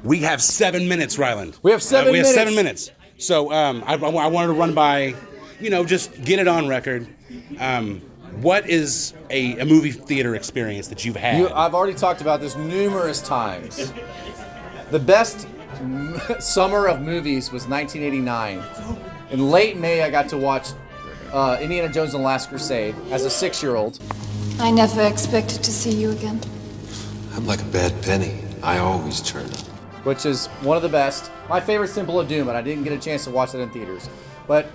We 0.02 0.18
have 0.20 0.42
seven 0.42 0.88
minutes, 0.88 1.18
Ryland. 1.18 1.58
We 1.62 1.70
have 1.70 1.82
seven 1.82 2.08
Uh, 2.08 2.12
we 2.12 2.18
have 2.18 2.24
minutes. 2.26 2.34
seven 2.34 2.54
minutes. 2.54 2.90
So 3.18 3.52
um, 3.52 3.82
I, 3.86 3.94
I 3.94 4.08
I 4.08 4.26
wanted 4.28 4.48
to 4.48 4.52
run 4.54 4.74
by, 4.74 5.14
you 5.60 5.70
know, 5.70 5.84
just 5.84 6.22
get 6.24 6.38
it 6.38 6.48
on 6.48 6.66
record. 6.68 7.06
Um, 7.60 8.00
what 8.40 8.68
is 8.68 9.14
a, 9.30 9.58
a 9.58 9.64
movie 9.64 9.92
theater 9.92 10.34
experience 10.34 10.88
that 10.88 11.04
you've 11.04 11.16
had? 11.16 11.38
You, 11.38 11.48
I've 11.50 11.74
already 11.74 11.94
talked 11.94 12.20
about 12.20 12.40
this 12.40 12.56
numerous 12.56 13.20
times. 13.22 13.92
The 14.90 14.98
best 14.98 15.46
summer 16.40 16.86
of 16.86 17.00
movies 17.00 17.50
was 17.52 17.66
1989. 17.66 18.62
In 19.30 19.50
late 19.50 19.76
May, 19.76 20.02
I 20.02 20.10
got 20.10 20.28
to 20.30 20.38
watch 20.38 20.68
uh, 21.32 21.58
Indiana 21.60 21.88
Jones 21.92 22.14
and 22.14 22.22
the 22.22 22.26
Last 22.26 22.48
Crusade 22.48 22.94
as 23.10 23.24
a 23.24 23.30
six-year-old. 23.30 23.98
I 24.58 24.70
never 24.70 25.02
expected 25.02 25.62
to 25.64 25.70
see 25.72 25.90
you 25.90 26.10
again. 26.12 26.40
I'm 27.34 27.46
like 27.46 27.60
a 27.60 27.64
bad 27.66 27.92
penny. 28.02 28.38
I 28.62 28.78
always 28.78 29.20
turn 29.20 29.44
up. 29.46 29.58
which 30.04 30.24
is 30.24 30.46
one 30.62 30.76
of 30.76 30.82
the 30.82 30.88
best. 30.88 31.30
My 31.48 31.60
favorite 31.60 31.92
Temple 31.92 32.18
of 32.20 32.28
Doom, 32.28 32.48
and 32.48 32.56
I 32.56 32.62
didn't 32.62 32.84
get 32.84 32.92
a 32.92 32.98
chance 32.98 33.24
to 33.24 33.30
watch 33.30 33.54
it 33.54 33.58
in 33.60 33.68
theaters. 33.70 34.08
But 34.46 34.66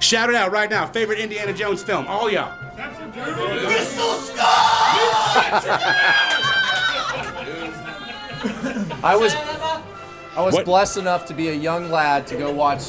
shout 0.00 0.28
it 0.28 0.34
out 0.34 0.50
right 0.52 0.68
now. 0.68 0.86
Favorite 0.86 1.20
Indiana 1.20 1.52
Jones 1.52 1.82
film? 1.82 2.06
All 2.08 2.28
y'all. 2.30 2.52
Crystal 3.12 4.14
Skull! 4.14 4.46
I 9.02 9.16
was 9.18 9.32
I 10.36 10.42
was 10.42 10.54
What- 10.54 10.64
blessed 10.64 10.96
enough 10.98 11.26
to 11.26 11.34
be 11.34 11.48
a 11.48 11.54
young 11.54 11.90
lad 11.90 12.26
to 12.28 12.36
go 12.36 12.50
watch 12.52 12.82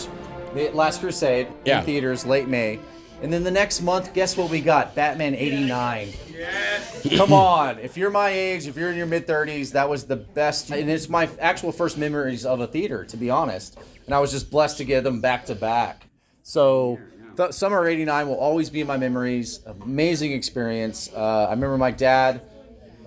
the 0.53 0.69
Last 0.73 1.01
Crusade 1.01 1.47
Yeah. 1.65 1.79
in 1.79 1.85
theaters 1.85 2.25
late 2.25 2.47
May. 2.47 2.79
And 3.23 3.31
then 3.31 3.43
the 3.43 3.51
next 3.51 3.81
month, 3.81 4.13
guess 4.13 4.35
what 4.35 4.49
we 4.49 4.61
got? 4.61 4.95
Batman 4.95 5.35
89. 5.35 6.09
Yes. 6.35 7.07
Come 7.17 7.31
on. 7.33 7.77
If 7.79 7.95
you're 7.95 8.09
my 8.09 8.29
age, 8.29 8.67
if 8.67 8.75
you're 8.75 8.89
in 8.89 8.97
your 8.97 9.05
mid 9.05 9.27
30s, 9.27 9.71
that 9.73 9.87
was 9.87 10.05
the 10.05 10.15
best. 10.15 10.71
And 10.71 10.89
it's 10.89 11.07
my 11.07 11.29
actual 11.39 11.71
first 11.71 11.97
memories 11.99 12.45
of 12.45 12.61
a 12.61 12.67
theater, 12.67 13.05
to 13.05 13.17
be 13.17 13.29
honest. 13.29 13.77
And 14.07 14.15
I 14.15 14.19
was 14.19 14.31
just 14.31 14.49
blessed 14.49 14.77
to 14.77 14.83
get 14.85 15.03
them 15.03 15.21
back 15.21 15.45
to 15.45 15.55
back. 15.55 16.07
So, 16.41 16.97
th- 17.37 17.51
Summer 17.53 17.87
89 17.87 18.27
will 18.27 18.39
always 18.39 18.71
be 18.71 18.81
in 18.81 18.87
my 18.87 18.97
memories. 18.97 19.59
Amazing 19.83 20.31
experience. 20.31 21.09
Uh, 21.15 21.45
I 21.47 21.51
remember 21.51 21.77
my 21.77 21.91
dad 21.91 22.41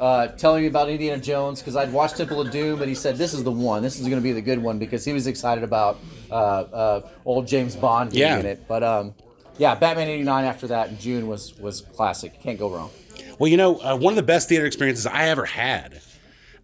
uh, 0.01 0.29
telling 0.29 0.63
me 0.63 0.69
about 0.69 0.89
Indiana 0.89 1.21
Jones 1.21 1.61
because 1.61 1.77
I'd 1.77 1.93
watched 1.93 2.17
Temple 2.17 2.41
of 2.41 2.51
Doom, 2.51 2.81
and 2.81 2.89
he 2.89 2.95
said, 2.95 3.17
This 3.17 3.33
is 3.35 3.45
the 3.45 3.51
one. 3.51 3.83
This 3.83 3.99
is 4.01 4.03
going 4.09 4.21
to 4.21 4.23
be 4.23 4.33
the 4.33 4.43
good 4.43 4.59
one 4.63 4.79
because 4.79 5.05
he 5.05 5.13
was 5.13 5.27
excited 5.27 5.63
about 5.65 5.99
uh, 6.31 6.35
uh, 6.35 7.09
old 7.25 7.47
James 7.47 7.77
Bond 7.77 8.11
being 8.11 8.23
Yeah. 8.23 8.39
in 8.39 8.47
it. 8.47 8.67
But 8.67 8.83
um, 8.83 9.15
yeah, 9.59 9.75
Batman 9.75 10.09
89 10.09 10.45
after 10.45 10.67
that 10.69 10.89
in 10.91 10.99
June 10.99 11.27
was, 11.29 11.57
was 11.59 11.81
classic. 11.83 12.41
Can't 12.41 12.59
go 12.59 12.71
wrong. 12.71 12.91
Well, 13.39 13.49
you 13.49 13.57
know, 13.57 13.77
uh, 13.81 13.97
one 13.97 14.13
of 14.13 14.17
the 14.17 14.23
best 14.23 14.49
theater 14.49 14.67
experiences 14.67 15.07
I 15.07 15.29
ever 15.29 15.45
had. 15.45 16.01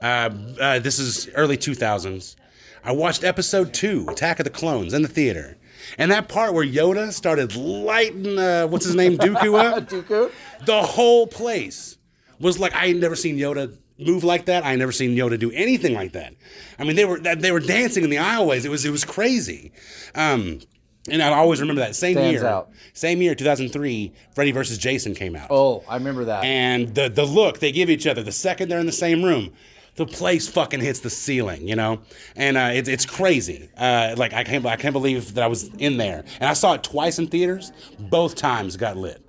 Uh, 0.00 0.30
uh, 0.60 0.78
this 0.78 0.98
is 0.98 1.28
early 1.34 1.56
2000s. 1.56 2.36
I 2.82 2.92
watched 2.92 3.24
episode 3.24 3.74
two, 3.74 4.06
Attack 4.08 4.40
of 4.40 4.44
the 4.44 4.50
Clones, 4.50 4.94
in 4.94 5.02
the 5.02 5.08
theater. 5.08 5.58
And 5.98 6.10
that 6.10 6.28
part 6.28 6.54
where 6.54 6.64
Yoda 6.64 7.12
started 7.12 7.54
lighting, 7.56 8.38
uh, 8.38 8.66
what's 8.66 8.86
his 8.86 8.94
name, 8.94 9.18
Dooku 9.18 9.58
up? 9.62 9.88
Dooku? 9.88 10.30
The 10.64 10.82
whole 10.82 11.26
place 11.26 11.98
was 12.40 12.58
like, 12.58 12.74
I 12.74 12.88
had 12.88 12.96
never 12.96 13.16
seen 13.16 13.36
Yoda 13.36 13.76
move 13.98 14.24
like 14.24 14.46
that. 14.46 14.64
I 14.64 14.70
had 14.70 14.78
never 14.78 14.92
seen 14.92 15.14
Yoda 15.14 15.38
do 15.38 15.50
anything 15.52 15.94
like 15.94 16.12
that. 16.12 16.34
I 16.78 16.84
mean, 16.84 16.96
they 16.96 17.04
were 17.04 17.18
they 17.20 17.52
were 17.52 17.60
dancing 17.60 18.04
in 18.04 18.10
the 18.10 18.16
aisleways. 18.16 18.64
It 18.64 18.70
was 18.70 18.84
it 18.84 18.90
was 18.90 19.04
crazy. 19.04 19.72
Um, 20.14 20.60
and 21.08 21.22
I 21.22 21.28
always 21.30 21.60
remember 21.60 21.80
that 21.80 21.96
same 21.96 22.14
Stands 22.14 22.40
year, 22.40 22.46
out. 22.46 22.70
same 22.92 23.22
year, 23.22 23.34
2003, 23.34 24.12
Freddy 24.34 24.52
versus 24.52 24.76
Jason 24.76 25.14
came 25.14 25.34
out. 25.34 25.48
Oh, 25.50 25.82
I 25.88 25.94
remember 25.96 26.24
that. 26.26 26.44
And 26.44 26.94
the 26.94 27.08
the 27.08 27.24
look 27.24 27.58
they 27.58 27.72
give 27.72 27.90
each 27.90 28.06
other 28.06 28.22
the 28.22 28.32
second 28.32 28.68
they're 28.68 28.80
in 28.80 28.86
the 28.86 28.92
same 28.92 29.22
room, 29.22 29.52
the 29.96 30.06
place 30.06 30.48
fucking 30.48 30.80
hits 30.80 31.00
the 31.00 31.10
ceiling, 31.10 31.66
you 31.66 31.76
know. 31.76 32.00
And 32.36 32.56
uh, 32.56 32.70
it's 32.72 32.88
it's 32.88 33.06
crazy. 33.06 33.68
Uh, 33.76 34.14
like 34.16 34.32
I 34.32 34.44
can't 34.44 34.64
I 34.66 34.76
can't 34.76 34.92
believe 34.92 35.34
that 35.34 35.44
I 35.44 35.46
was 35.46 35.68
in 35.78 35.96
there, 35.96 36.24
and 36.38 36.48
I 36.48 36.52
saw 36.52 36.74
it 36.74 36.82
twice 36.82 37.18
in 37.18 37.28
theaters. 37.28 37.72
Both 37.98 38.34
times 38.36 38.76
got 38.76 38.96
lit. 38.96 39.24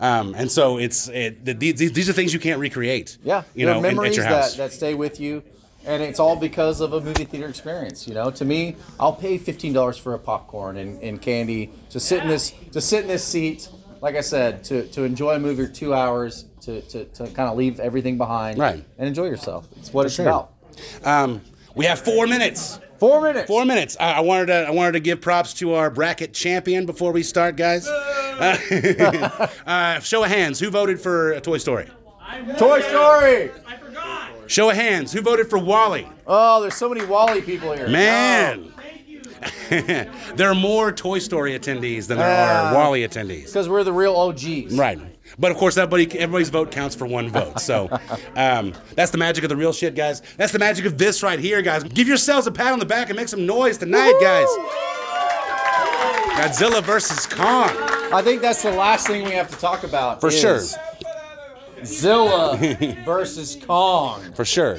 Um, 0.00 0.34
and 0.36 0.50
so 0.50 0.78
it's 0.78 1.08
it, 1.08 1.44
the, 1.44 1.52
these, 1.54 1.92
these 1.92 2.08
are 2.08 2.12
things 2.12 2.32
you 2.32 2.38
can't 2.40 2.60
recreate. 2.60 3.18
Yeah, 3.24 3.42
you 3.54 3.66
know, 3.66 3.76
in- 3.78 3.82
memories 3.82 4.12
at 4.12 4.16
your 4.16 4.24
house. 4.26 4.52
that, 4.52 4.70
that 4.70 4.72
stay 4.72 4.94
with 4.94 5.18
you, 5.18 5.42
and 5.84 6.02
it's 6.02 6.20
all 6.20 6.36
because 6.36 6.80
of 6.80 6.92
a 6.92 7.00
movie 7.00 7.24
theater 7.24 7.48
experience. 7.48 8.06
You 8.06 8.14
know, 8.14 8.30
to 8.30 8.44
me, 8.44 8.76
I'll 9.00 9.12
pay 9.12 9.38
fifteen 9.38 9.72
dollars 9.72 9.98
for 9.98 10.14
a 10.14 10.18
popcorn 10.18 10.76
and, 10.76 11.02
and 11.02 11.20
candy 11.20 11.70
to 11.90 11.98
sit 11.98 12.22
in 12.22 12.28
this 12.28 12.52
to 12.72 12.80
sit 12.80 13.02
in 13.02 13.08
this 13.08 13.24
seat. 13.24 13.68
Like 14.00 14.14
I 14.14 14.20
said, 14.20 14.62
to, 14.64 14.86
to 14.92 15.02
enjoy 15.02 15.34
a 15.34 15.38
movie 15.40 15.66
for 15.66 15.72
two 15.72 15.92
hours, 15.92 16.44
to, 16.60 16.80
to, 16.82 17.04
to 17.06 17.24
kind 17.24 17.48
of 17.50 17.56
leave 17.56 17.80
everything 17.80 18.16
behind, 18.16 18.56
Right. 18.56 18.84
and 18.96 19.08
enjoy 19.08 19.24
yourself. 19.24 19.66
It's 19.76 19.92
what 19.92 20.06
it's 20.06 20.14
sure. 20.14 20.24
about. 20.28 20.52
Um, 21.02 21.40
we 21.74 21.84
have 21.86 21.98
four 21.98 22.28
minutes. 22.28 22.78
Four 22.98 23.22
minutes. 23.22 23.46
Four 23.46 23.64
minutes. 23.64 23.96
I, 24.00 24.12
I 24.14 24.20
wanted 24.20 24.46
to. 24.46 24.54
I 24.66 24.70
wanted 24.70 24.92
to 24.92 25.00
give 25.00 25.20
props 25.20 25.54
to 25.54 25.74
our 25.74 25.90
bracket 25.90 26.32
champion 26.34 26.84
before 26.86 27.12
we 27.12 27.22
start, 27.22 27.56
guys. 27.56 27.86
Uh, 27.88 29.48
uh, 29.66 30.00
show 30.00 30.24
of 30.24 30.30
hands. 30.30 30.58
Who 30.60 30.70
voted 30.70 31.00
for 31.00 31.34
uh, 31.34 31.40
Toy 31.40 31.58
Story? 31.58 31.86
Toy 32.58 32.80
Story. 32.82 33.50
Show 34.46 34.70
of 34.70 34.76
hands. 34.76 35.12
Who 35.12 35.20
voted 35.20 35.48
for 35.50 35.58
WALL-E? 35.58 36.06
Oh, 36.26 36.60
there's 36.62 36.74
so 36.74 36.88
many 36.88 37.04
WALL-E 37.04 37.40
people 37.42 37.72
here. 37.72 37.88
Man. 37.88 38.72
there 39.68 40.48
are 40.50 40.54
more 40.54 40.90
Toy 40.90 41.18
Story 41.18 41.52
attendees 41.58 42.06
than 42.08 42.18
there 42.18 42.26
Ah. 42.28 42.70
are 42.70 42.74
WALL-E 42.74 43.06
attendees. 43.06 43.46
because 43.46 43.68
we're 43.68 43.84
the 43.84 43.92
real 43.92 44.16
OGs. 44.16 44.76
Right. 44.76 44.98
But 45.38 45.52
of 45.52 45.56
course, 45.56 45.76
everybody, 45.76 46.04
everybody's 46.18 46.48
vote 46.50 46.70
counts 46.72 46.94
for 46.96 47.06
one 47.06 47.28
vote. 47.30 47.60
So 47.60 47.88
um, 48.36 48.72
that's 48.96 49.10
the 49.12 49.18
magic 49.18 49.44
of 49.44 49.50
the 49.50 49.56
real 49.56 49.72
shit, 49.72 49.94
guys. 49.94 50.20
That's 50.36 50.52
the 50.52 50.58
magic 50.58 50.84
of 50.84 50.98
this 50.98 51.22
right 51.22 51.38
here, 51.38 51.62
guys. 51.62 51.84
Give 51.84 52.08
yourselves 52.08 52.46
a 52.46 52.50
pat 52.52 52.72
on 52.72 52.78
the 52.80 52.86
back 52.86 53.08
and 53.10 53.16
make 53.16 53.28
some 53.28 53.46
noise 53.46 53.78
tonight, 53.78 54.14
guys. 54.20 54.48
Godzilla 56.38 56.82
versus 56.82 57.26
Kong. 57.26 57.70
I 58.12 58.20
think 58.22 58.42
that's 58.42 58.62
the 58.62 58.70
last 58.72 59.06
thing 59.06 59.24
we 59.24 59.32
have 59.32 59.48
to 59.50 59.56
talk 59.58 59.84
about. 59.84 60.20
For 60.20 60.30
sure. 60.30 60.60
Zilla 61.84 62.56
versus 63.04 63.56
Kong. 63.64 64.22
For 64.34 64.44
sure. 64.44 64.78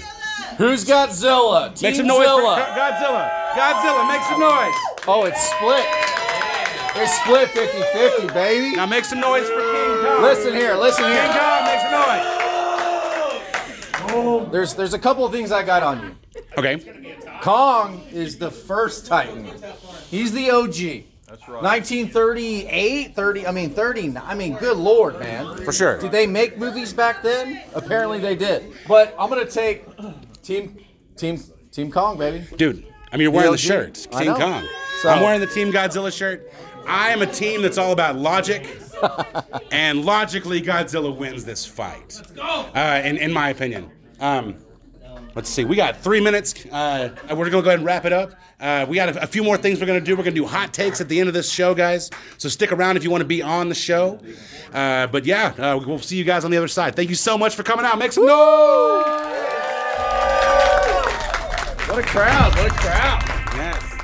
Who's 0.57 0.83
got 0.83 1.13
Zilla? 1.13 1.69
Make 1.69 1.75
Team 1.75 1.95
some 1.95 2.07
noise 2.07 2.27
Zilla. 2.27 2.55
for 2.55 2.79
Godzilla. 2.79 3.29
Godzilla, 3.51 4.07
make 4.07 4.21
some 4.23 4.39
noise. 4.39 4.75
Oh, 5.07 5.25
it's 5.25 5.41
split. 5.41 5.85
It's 6.95 7.13
split 7.21 7.47
50-50, 8.27 8.33
baby. 8.33 8.75
Now 8.75 8.85
make 8.85 9.05
some 9.05 9.19
noise 9.21 9.47
for 9.47 9.61
King. 9.61 9.78
Listen 10.21 10.53
here, 10.53 10.75
listen 10.75 11.03
King 11.05 11.13
here. 11.13 11.31
Kong, 11.33 11.63
make 11.65 11.79
some 11.81 11.91
noise. 14.43 14.51
There's 14.51 14.73
there's 14.73 14.93
a 14.93 14.99
couple 14.99 15.25
of 15.25 15.31
things 15.31 15.51
I 15.51 15.63
got 15.63 15.83
on 15.83 16.01
you. 16.01 16.15
Okay. 16.57 16.77
Kong 17.41 18.01
is 18.11 18.37
the 18.37 18.51
first 18.51 19.05
Titan. 19.05 19.49
He's 20.09 20.33
the 20.33 20.49
OG. 20.51 21.05
That's 21.27 21.47
right. 21.47 21.61
1938, 21.61 23.15
30, 23.15 23.47
I 23.47 23.51
mean 23.51 23.69
30, 23.69 24.17
I 24.17 24.33
mean 24.35 24.55
good 24.57 24.77
lord, 24.77 25.19
man. 25.19 25.55
For 25.57 25.71
sure. 25.71 25.99
Did 25.99 26.11
they 26.11 26.25
make 26.27 26.57
movies 26.57 26.91
back 26.91 27.21
then? 27.21 27.61
Apparently 27.75 28.19
they 28.19 28.35
did. 28.35 28.73
But 28.87 29.15
I'm 29.17 29.29
going 29.29 29.45
to 29.45 29.51
take 29.51 29.85
Team 30.41 30.79
Team 31.15 31.39
Team 31.71 31.91
Kong, 31.91 32.17
baby. 32.17 32.45
Dude, 32.57 32.85
I 33.11 33.15
mean, 33.15 33.23
you're 33.23 33.31
wearing 33.31 33.51
the 33.51 33.57
DLG. 33.57 33.67
shirt. 33.67 34.07
I 34.11 34.25
know. 34.25 34.35
Kong. 34.35 34.67
So- 35.01 35.09
I'm 35.09 35.21
wearing 35.21 35.39
the 35.39 35.47
Team 35.47 35.71
Godzilla 35.71 36.11
shirt. 36.11 36.51
I 36.87 37.11
am 37.11 37.21
a 37.21 37.27
team 37.27 37.61
that's 37.61 37.77
all 37.77 37.91
about 37.91 38.15
logic. 38.15 38.65
And 39.71 40.05
logically, 40.05 40.61
Godzilla 40.61 41.15
wins 41.15 41.45
this 41.45 41.65
fight. 41.65 42.21
Let's 42.35 42.75
Uh, 42.75 43.01
in, 43.03 43.17
in 43.17 43.31
my 43.31 43.49
opinion. 43.49 43.89
Um, 44.19 44.55
let's 45.35 45.49
see. 45.49 45.63
We 45.65 45.75
got 45.75 45.97
three 45.97 46.21
minutes. 46.21 46.65
Uh, 46.71 47.09
we're 47.29 47.35
going 47.35 47.45
to 47.45 47.51
go 47.51 47.59
ahead 47.59 47.79
and 47.79 47.85
wrap 47.85 48.05
it 48.05 48.13
up. 48.13 48.33
Uh, 48.59 48.85
we 48.89 48.95
got 48.97 49.09
a, 49.15 49.23
a 49.23 49.27
few 49.27 49.43
more 49.43 49.57
things 49.57 49.79
we're 49.79 49.85
going 49.85 49.99
to 49.99 50.05
do. 50.05 50.11
We're 50.17 50.23
going 50.23 50.35
to 50.35 50.41
do 50.41 50.45
hot 50.47 50.73
takes 50.73 50.99
at 50.99 51.07
the 51.07 51.19
end 51.19 51.29
of 51.29 51.33
this 51.33 51.49
show, 51.49 51.73
guys. 51.73 52.09
So 52.37 52.49
stick 52.49 52.71
around 52.71 52.97
if 52.97 53.03
you 53.03 53.09
want 53.11 53.21
to 53.21 53.27
be 53.27 53.41
on 53.41 53.69
the 53.69 53.75
show. 53.75 54.19
Uh, 54.73 55.07
but 55.07 55.25
yeah, 55.25 55.53
uh, 55.57 55.79
we'll 55.85 55.99
see 55.99 56.17
you 56.17 56.25
guys 56.25 56.43
on 56.43 56.51
the 56.51 56.57
other 56.57 56.67
side. 56.67 56.95
Thank 56.95 57.09
you 57.09 57.15
so 57.15 57.37
much 57.37 57.55
for 57.55 57.63
coming 57.63 57.85
out. 57.85 57.97
Make 57.97 58.11
some 58.11 58.25
noise! 58.25 59.05
What 61.87 61.97
a 61.97 62.03
crowd, 62.03 62.55
what 62.55 62.67
a 62.67 62.75
crowd. 62.75 63.23
Yes. 63.55 63.95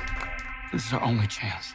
This 0.72 0.86
is 0.86 0.92
our 0.92 1.02
only 1.02 1.26
chance. 1.28 1.74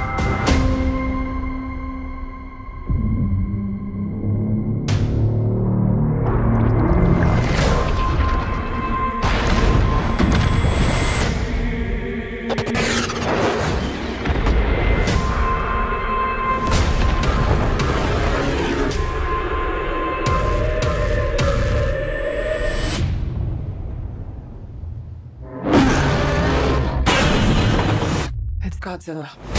It's 29.03 29.50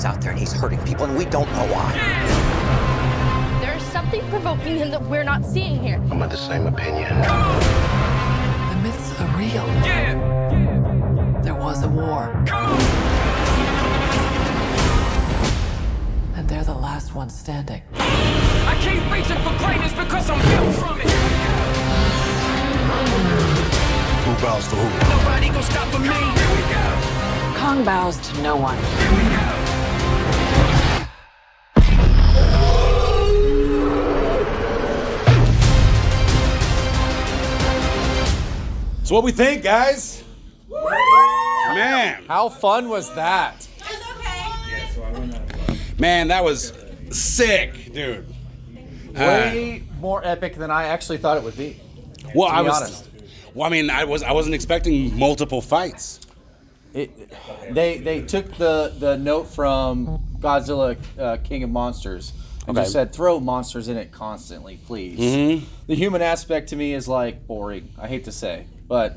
Godzilla's 0.00 0.04
out 0.04 0.20
there 0.20 0.30
and 0.30 0.38
he's 0.38 0.52
hurting 0.52 0.78
people, 0.80 1.04
and 1.06 1.16
we 1.16 1.24
don't 1.24 1.50
know 1.52 1.66
why. 1.72 1.92
There's 3.60 3.82
something 3.82 4.22
provoking 4.30 4.76
him 4.76 4.90
that 4.90 5.02
we're 5.02 5.24
not 5.24 5.44
seeing 5.44 5.82
here. 5.82 6.00
I'm 6.10 6.22
of 6.22 6.30
the 6.30 6.36
same 6.36 6.66
opinion. 6.66 7.20
The 8.70 8.76
myths 8.82 9.20
are 9.20 9.36
real. 9.36 9.66
There 11.42 11.54
was 11.54 11.82
a 11.82 11.88
war. 11.88 12.32
And 16.36 16.48
they're 16.48 16.64
the 16.64 16.74
last 16.74 17.14
ones 17.14 17.38
standing. 17.38 17.82
I 17.94 18.74
keep 18.80 19.12
reaching 19.12 19.42
for 19.44 19.54
greatness 19.58 19.92
because 19.92 20.30
I'm 20.30 20.40
built 20.40 20.74
from 20.76 21.00
it. 21.00 21.10
Who 24.24 24.32
bows 24.42 24.68
to 24.68 24.76
who? 24.76 24.88
Nobody 25.18 25.48
gonna 25.48 25.62
stop 25.62 26.00
me. 26.00 26.08
Here 26.08 26.50
we 26.56 26.62
go. 26.72 27.58
Kong 27.58 27.84
bows 27.84 28.16
to 28.28 28.42
no 28.42 28.56
one. 28.56 29.59
So 39.10 39.16
what 39.16 39.24
we 39.24 39.32
think, 39.32 39.64
guys? 39.64 40.22
Man, 40.70 42.22
How 42.28 42.48
fun 42.48 42.88
was 42.88 43.12
that? 43.16 43.66
man, 45.98 46.28
that 46.28 46.44
was 46.44 46.72
sick, 47.10 47.92
dude. 47.92 48.24
Uh, 49.08 49.18
Way 49.18 49.82
more 49.98 50.24
epic 50.24 50.54
than 50.54 50.70
I 50.70 50.84
actually 50.84 51.18
thought 51.18 51.36
it 51.38 51.42
would 51.42 51.56
be. 51.56 51.80
well, 52.36 52.50
to 52.50 52.54
I 52.54 52.62
was. 52.62 52.76
honest. 52.76 53.08
Well, 53.52 53.66
I 53.66 53.70
mean, 53.72 53.90
I 53.90 54.04
was 54.04 54.22
I 54.22 54.30
wasn't 54.30 54.54
expecting 54.54 55.18
multiple 55.18 55.60
fights. 55.60 56.20
It, 56.94 57.10
they 57.74 57.98
they 57.98 58.20
took 58.22 58.56
the 58.58 58.94
the 58.96 59.16
note 59.18 59.48
from 59.48 60.20
Godzilla 60.38 60.96
uh, 61.18 61.36
King 61.38 61.64
of 61.64 61.70
Monsters 61.70 62.32
and 62.68 62.78
Okay. 62.78 62.84
just 62.84 62.92
said 62.92 63.12
throw 63.12 63.40
monsters 63.40 63.88
in 63.88 63.96
it 63.96 64.12
constantly, 64.12 64.78
please. 64.86 65.18
Mhm. 65.18 65.64
The 65.88 65.96
human 65.96 66.22
aspect 66.22 66.68
to 66.68 66.76
me 66.76 66.94
is 66.94 67.08
like 67.08 67.48
boring. 67.48 67.88
I 67.98 68.06
hate 68.06 68.26
to 68.26 68.32
say, 68.32 68.66
but 68.90 69.16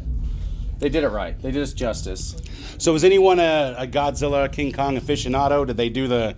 they 0.78 0.88
did 0.88 1.04
it 1.04 1.10
right. 1.10 1.38
They 1.42 1.50
did 1.50 1.64
us 1.64 1.74
justice. 1.74 2.38
So 2.78 2.94
was 2.94 3.04
anyone 3.04 3.40
a, 3.40 3.76
a 3.80 3.88
Godzilla 3.88 4.50
King 4.50 4.72
Kong 4.72 4.98
aficionado? 4.98 5.66
Did 5.66 5.78
they 5.78 5.90
do 5.90 6.08
the 6.08 6.36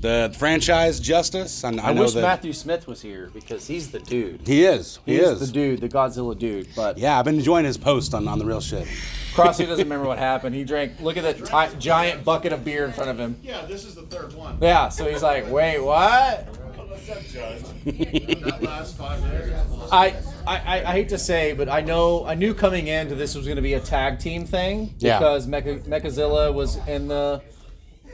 the 0.00 0.34
franchise 0.36 1.00
justice? 1.00 1.64
I, 1.64 1.70
I, 1.70 1.70
I, 1.70 1.92
know 1.94 2.02
wish 2.02 2.12
that 2.12 2.22
Matthew 2.22 2.52
Smith 2.52 2.86
was 2.86 3.00
here 3.00 3.30
because 3.32 3.66
he's 3.66 3.90
the 3.90 4.00
dude. 4.00 4.46
he 4.46 4.64
is. 4.64 4.98
He 5.06 5.14
He's 5.14 5.22
is 5.22 5.40
the 5.40 5.52
dude, 5.52 5.80
the 5.80 5.88
Godzilla 5.88 6.38
dude. 6.38 6.68
But 6.76 6.98
Yeah, 6.98 7.18
I've 7.18 7.24
been 7.24 7.36
enjoying 7.36 7.64
his 7.64 7.78
post 7.78 8.12
on, 8.12 8.28
on 8.28 8.38
the 8.38 8.44
real 8.44 8.60
shit. 8.60 8.86
Crossy 9.32 9.64
doesn't 9.64 9.84
remember 9.84 10.06
what 10.06 10.18
happened. 10.18 10.54
He 10.54 10.64
drank. 10.64 11.00
Look 11.00 11.16
at 11.16 11.22
that 11.22 11.70
ti- 11.70 11.78
giant 11.78 12.22
bucket 12.22 12.52
of 12.52 12.64
beer 12.64 12.84
in 12.84 12.92
front 12.92 13.08
of 13.10 13.18
him. 13.18 13.36
Yeah, 13.42 13.64
this 13.64 13.84
is 13.84 13.94
the 13.94 14.02
third 14.02 14.34
one. 14.34 14.58
Yeah, 14.60 14.90
so 14.90 15.08
he's 15.08 15.22
like, 15.22 15.50
wait, 15.50 15.80
what? 15.80 16.48
That 17.06 18.58
last 18.62 18.96
five 18.96 19.22
minutes. 19.22 19.52
I, 19.90 20.14
I, 20.46 20.82
I- 20.84 20.92
hate 20.92 21.08
to 21.10 21.18
say, 21.18 21.52
but 21.52 21.68
I 21.68 21.80
know 21.80 22.24
I 22.26 22.34
knew 22.34 22.54
coming 22.54 22.86
into 22.86 23.14
this 23.14 23.34
was 23.34 23.46
going 23.46 23.56
to 23.56 23.62
be 23.62 23.74
a 23.74 23.80
tag 23.80 24.18
team 24.18 24.44
thing 24.46 24.94
Yeah. 24.98 25.18
because 25.18 25.46
Mecha, 25.46 25.82
Mechazilla 25.84 26.52
was 26.52 26.76
in 26.86 27.08
the 27.08 27.42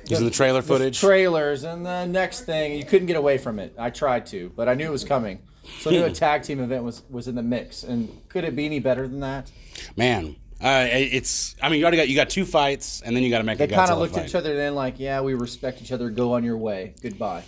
He's 0.07 0.18
in 0.18 0.24
the 0.24 0.31
trailer 0.31 0.62
footage. 0.62 0.98
trailers, 0.98 1.64
and 1.64 1.85
the 1.85 2.07
next 2.07 2.42
thing 2.46 2.77
you 2.79 2.85
couldn't 2.85 3.07
get 3.07 3.16
away 3.16 3.37
from 3.37 3.59
it. 3.59 3.74
I 3.79 3.90
tried 3.90 4.27
to, 4.27 4.51
but 4.57 4.68
I 4.68 4.74
knew 4.74 4.87
it 4.87 4.92
was 4.92 5.05
coming, 5.05 5.40
so 5.81 5.90
I 5.90 5.92
knew 5.92 6.05
a 6.05 6.11
tag 6.27 6.42
team 6.44 6.61
event 6.61 6.83
was 6.85 7.03
was 7.11 7.29
in 7.29 7.35
the 7.35 7.42
mix. 7.42 7.83
And 7.85 8.09
could 8.31 8.44
it 8.44 8.57
be 8.57 8.64
any 8.64 8.79
better 8.81 9.07
than 9.07 9.20
that? 9.20 9.51
Man, 9.96 10.37
uh, 10.62 10.87
it's. 10.90 11.57
I 11.61 11.68
mean, 11.68 11.79
you 11.81 11.85
already 11.85 11.98
got 11.98 12.09
you 12.09 12.16
got 12.16 12.31
two 12.31 12.46
fights, 12.46 13.03
and 13.03 13.14
then 13.14 13.22
you 13.22 13.29
got 13.29 13.38
to 13.38 13.44
make 13.44 13.59
They 13.59 13.66
kind 13.68 13.90
of 13.90 13.98
looked 13.98 14.16
at 14.16 14.27
each 14.27 14.35
other 14.35 14.51
and 14.53 14.59
then 14.59 14.74
like, 14.74 14.98
yeah, 14.98 15.20
we 15.20 15.35
respect 15.35 15.83
each 15.83 15.92
other. 15.92 16.09
Go 16.09 16.33
on 16.33 16.42
your 16.42 16.57
way. 16.57 16.94
Goodbye. 17.03 17.42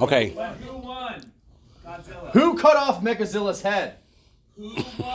Okay. 0.00 0.28
Who 0.30 0.76
won? 0.78 1.32
Godzilla. 1.84 2.30
Who 2.32 2.56
cut 2.58 2.76
off 2.76 3.02
Mechazilla's 3.02 3.62
head? 3.62 3.96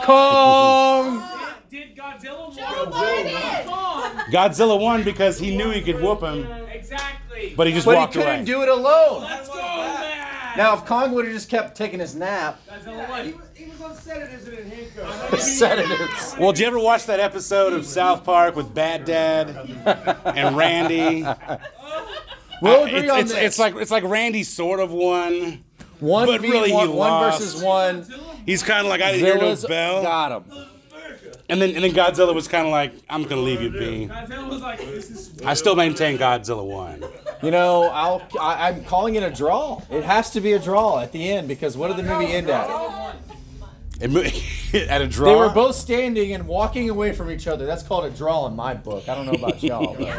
Kong. 0.04 1.22
Did 1.70 1.96
Godzilla 1.96 2.54
win? 2.54 3.66
Kong. 3.66 4.12
Godzilla 4.30 4.80
won 4.80 5.02
because 5.02 5.38
he 5.38 5.56
knew 5.56 5.70
he 5.70 5.80
could 5.82 6.00
whoop 6.00 6.22
him, 6.22 6.46
Exactly. 6.72 7.54
but 7.56 7.66
he 7.66 7.72
just 7.72 7.84
but 7.86 7.92
he 7.92 7.96
walked 7.98 8.12
couldn't 8.14 8.28
away. 8.28 8.44
do 8.44 8.62
it 8.62 8.68
alone. 8.68 9.22
Let's 9.22 9.48
go, 9.48 9.56
man. 9.56 10.20
Now, 10.56 10.74
if 10.74 10.84
Kong 10.84 11.12
would 11.12 11.24
have 11.24 11.34
just 11.34 11.50
kept 11.50 11.76
taking 11.76 11.98
his 11.98 12.14
nap, 12.14 12.60
Godzilla 12.68 13.08
won. 13.08 13.34
He 13.54 13.64
was 13.70 13.80
on 13.80 13.96
sedatives 13.96 14.46
and 14.46 14.58
in 14.58 14.70
handcuffs. 14.70 15.52
sedatives. 15.58 16.36
Well, 16.38 16.52
did 16.52 16.60
you 16.60 16.66
ever 16.68 16.78
watch 16.78 17.06
that 17.06 17.18
episode 17.20 17.72
of 17.72 17.84
South 17.84 18.22
Park 18.24 18.54
with 18.54 18.72
Bad 18.72 19.04
Dad 19.04 19.48
and 20.36 20.56
Randy? 20.56 21.26
We'll 22.64 22.82
Uh, 22.82 22.86
agree 22.86 22.98
it's, 23.00 23.12
on 23.12 23.18
it's, 23.20 23.32
this. 23.32 23.42
it's 23.42 23.58
like 23.58 23.76
it's 23.76 23.90
like 23.90 24.04
Randy 24.04 24.42
sort 24.42 24.80
of 24.80 24.90
won, 24.90 25.62
One 26.00 26.26
but 26.26 26.40
v 26.40 26.50
really 26.50 26.72
one, 26.72 26.88
he 26.88 26.94
one 26.94 27.10
lost. 27.10 27.40
versus 27.40 27.62
one. 27.62 28.06
He's 28.46 28.62
kind 28.62 28.86
of 28.86 28.90
like 28.90 29.00
I 29.02 29.12
didn't 29.12 29.26
hear 29.26 29.36
no 29.36 29.56
bell. 29.68 30.02
got 30.02 30.32
him. 30.42 30.66
And 31.50 31.60
then 31.60 31.74
and 31.74 31.84
then 31.84 31.92
Godzilla 31.92 32.34
was 32.34 32.48
kind 32.48 32.66
of 32.66 32.72
like 32.72 32.94
I'm 33.10 33.24
gonna 33.24 33.42
leave 33.42 33.60
you 33.60 33.68
be. 33.70 34.08
Godzilla 34.08 34.48
was 34.48 34.62
like, 34.62 34.78
this 34.78 35.10
is. 35.10 35.42
I 35.44 35.52
still 35.54 35.76
maintain 35.76 36.16
Godzilla 36.16 36.64
won. 36.64 37.04
You 37.42 37.50
know, 37.50 37.84
I'll, 37.92 38.22
I, 38.40 38.68
I'm 38.70 38.82
calling 38.84 39.16
it 39.16 39.22
a 39.22 39.30
draw. 39.30 39.82
It 39.90 40.04
has 40.04 40.30
to 40.30 40.40
be 40.40 40.54
a 40.54 40.58
draw 40.58 41.00
at 41.00 41.12
the 41.12 41.30
end 41.30 41.46
because 41.46 41.76
what 41.76 41.88
did 41.88 41.98
the 41.98 42.02
movie 42.10 42.32
end 42.32 42.48
at? 42.48 43.16
It 44.00 44.10
mo- 44.10 44.22
at 44.88 45.00
a 45.00 45.06
draw. 45.06 45.28
They 45.32 45.36
were 45.36 45.48
both 45.50 45.76
standing 45.76 46.32
and 46.32 46.46
walking 46.46 46.90
away 46.90 47.12
from 47.12 47.30
each 47.30 47.46
other. 47.46 47.66
That's 47.66 47.82
called 47.82 48.04
a 48.04 48.10
draw 48.10 48.46
in 48.46 48.56
my 48.56 48.74
book. 48.74 49.08
I 49.08 49.14
don't 49.14 49.26
know 49.26 49.32
about 49.32 49.62
y'all. 49.62 49.94
but- 49.96 50.18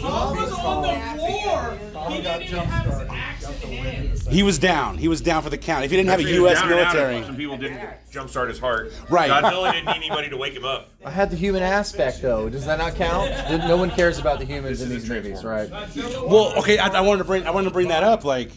Kong 0.00 0.36
was 0.36 0.52
on 0.52 0.82
the 0.82 1.18
floor. 1.18 1.78
He 2.08 2.22
didn't 2.22 2.42
even 2.42 2.58
have 2.60 2.84
his 2.86 3.08
axe 3.10 3.62
in 3.62 3.72
hand. 3.72 4.18
He 4.30 4.42
was 4.42 4.58
down. 4.58 4.96
He 4.98 5.08
was 5.08 5.20
down 5.20 5.42
for 5.42 5.50
the 5.50 5.58
count. 5.58 5.84
If 5.84 5.90
he 5.90 5.96
didn't 5.96 6.10
have 6.10 6.20
a 6.20 6.22
Actually, 6.22 6.34
he 6.34 6.40
was 6.40 6.52
U.S. 6.52 6.60
down 6.60 6.72
and 6.72 6.80
out 6.80 6.86
if 6.88 6.94
military, 6.94 7.24
Some 7.26 7.36
people 7.36 7.56
didn't 7.56 7.80
jumpstart 8.12 8.48
his 8.48 8.58
heart. 8.58 8.92
Right. 9.10 9.30
Godzilla 9.30 9.72
didn't 9.72 9.86
need 9.86 9.96
anybody 9.96 10.30
to 10.30 10.36
wake 10.36 10.54
him 10.54 10.64
up. 10.64 10.90
I 11.04 11.10
had 11.10 11.30
the 11.30 11.36
human 11.36 11.62
aspect 11.62 12.22
though. 12.22 12.48
Does 12.48 12.64
that 12.66 12.78
not 12.78 12.94
count? 12.94 13.30
No 13.68 13.76
one 13.76 13.90
cares 13.90 14.18
about 14.18 14.38
the 14.38 14.44
humans 14.44 14.82
in 14.82 14.88
these 14.88 15.08
movies, 15.08 15.44
right? 15.44 15.70
Well, 15.70 16.54
okay, 16.58 16.78
I, 16.78 16.88
I 16.88 17.00
wanted 17.00 17.18
to 17.18 17.24
bring 17.24 17.46
I 17.46 17.50
wanted 17.50 17.68
to 17.68 17.72
bring 17.74 17.88
that 17.88 18.02
up. 18.02 18.24
Like, 18.24 18.50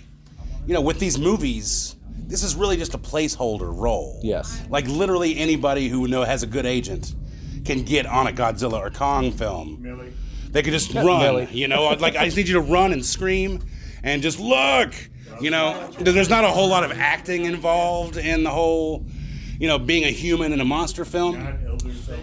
you 0.65 0.73
know, 0.73 0.81
with 0.81 0.99
these 0.99 1.17
movies, 1.19 1.95
this 2.27 2.43
is 2.43 2.55
really 2.55 2.77
just 2.77 2.93
a 2.93 2.97
placeholder 2.97 3.75
role. 3.75 4.19
Yes. 4.23 4.61
Like 4.69 4.87
literally 4.87 5.37
anybody 5.37 5.87
who 5.87 6.07
know 6.07 6.23
has 6.23 6.43
a 6.43 6.47
good 6.47 6.65
agent 6.65 7.13
can 7.65 7.83
get 7.83 8.05
on 8.05 8.27
a 8.27 8.31
Godzilla 8.31 8.79
or 8.79 8.89
Kong 8.89 9.31
film. 9.31 9.79
Really? 9.81 10.13
They 10.51 10.61
could 10.61 10.73
just 10.73 10.93
run. 10.93 11.05
Millie. 11.05 11.47
You 11.51 11.67
know, 11.67 11.89
like 11.99 12.15
I 12.15 12.25
just 12.25 12.37
need 12.37 12.47
you 12.47 12.55
to 12.55 12.61
run 12.61 12.93
and 12.93 13.03
scream 13.05 13.61
and 14.03 14.21
just 14.21 14.39
look. 14.39 14.93
You 15.41 15.49
know, 15.49 15.89
there's 15.99 16.29
not 16.29 16.43
a 16.43 16.49
whole 16.49 16.69
lot 16.69 16.83
of 16.83 16.91
acting 16.91 17.45
involved 17.45 18.17
in 18.17 18.43
the 18.43 18.51
whole, 18.51 19.05
you 19.59 19.67
know, 19.67 19.79
being 19.79 20.03
a 20.03 20.11
human 20.11 20.53
in 20.53 20.61
a 20.61 20.65
monster 20.65 21.05
film. 21.05 21.35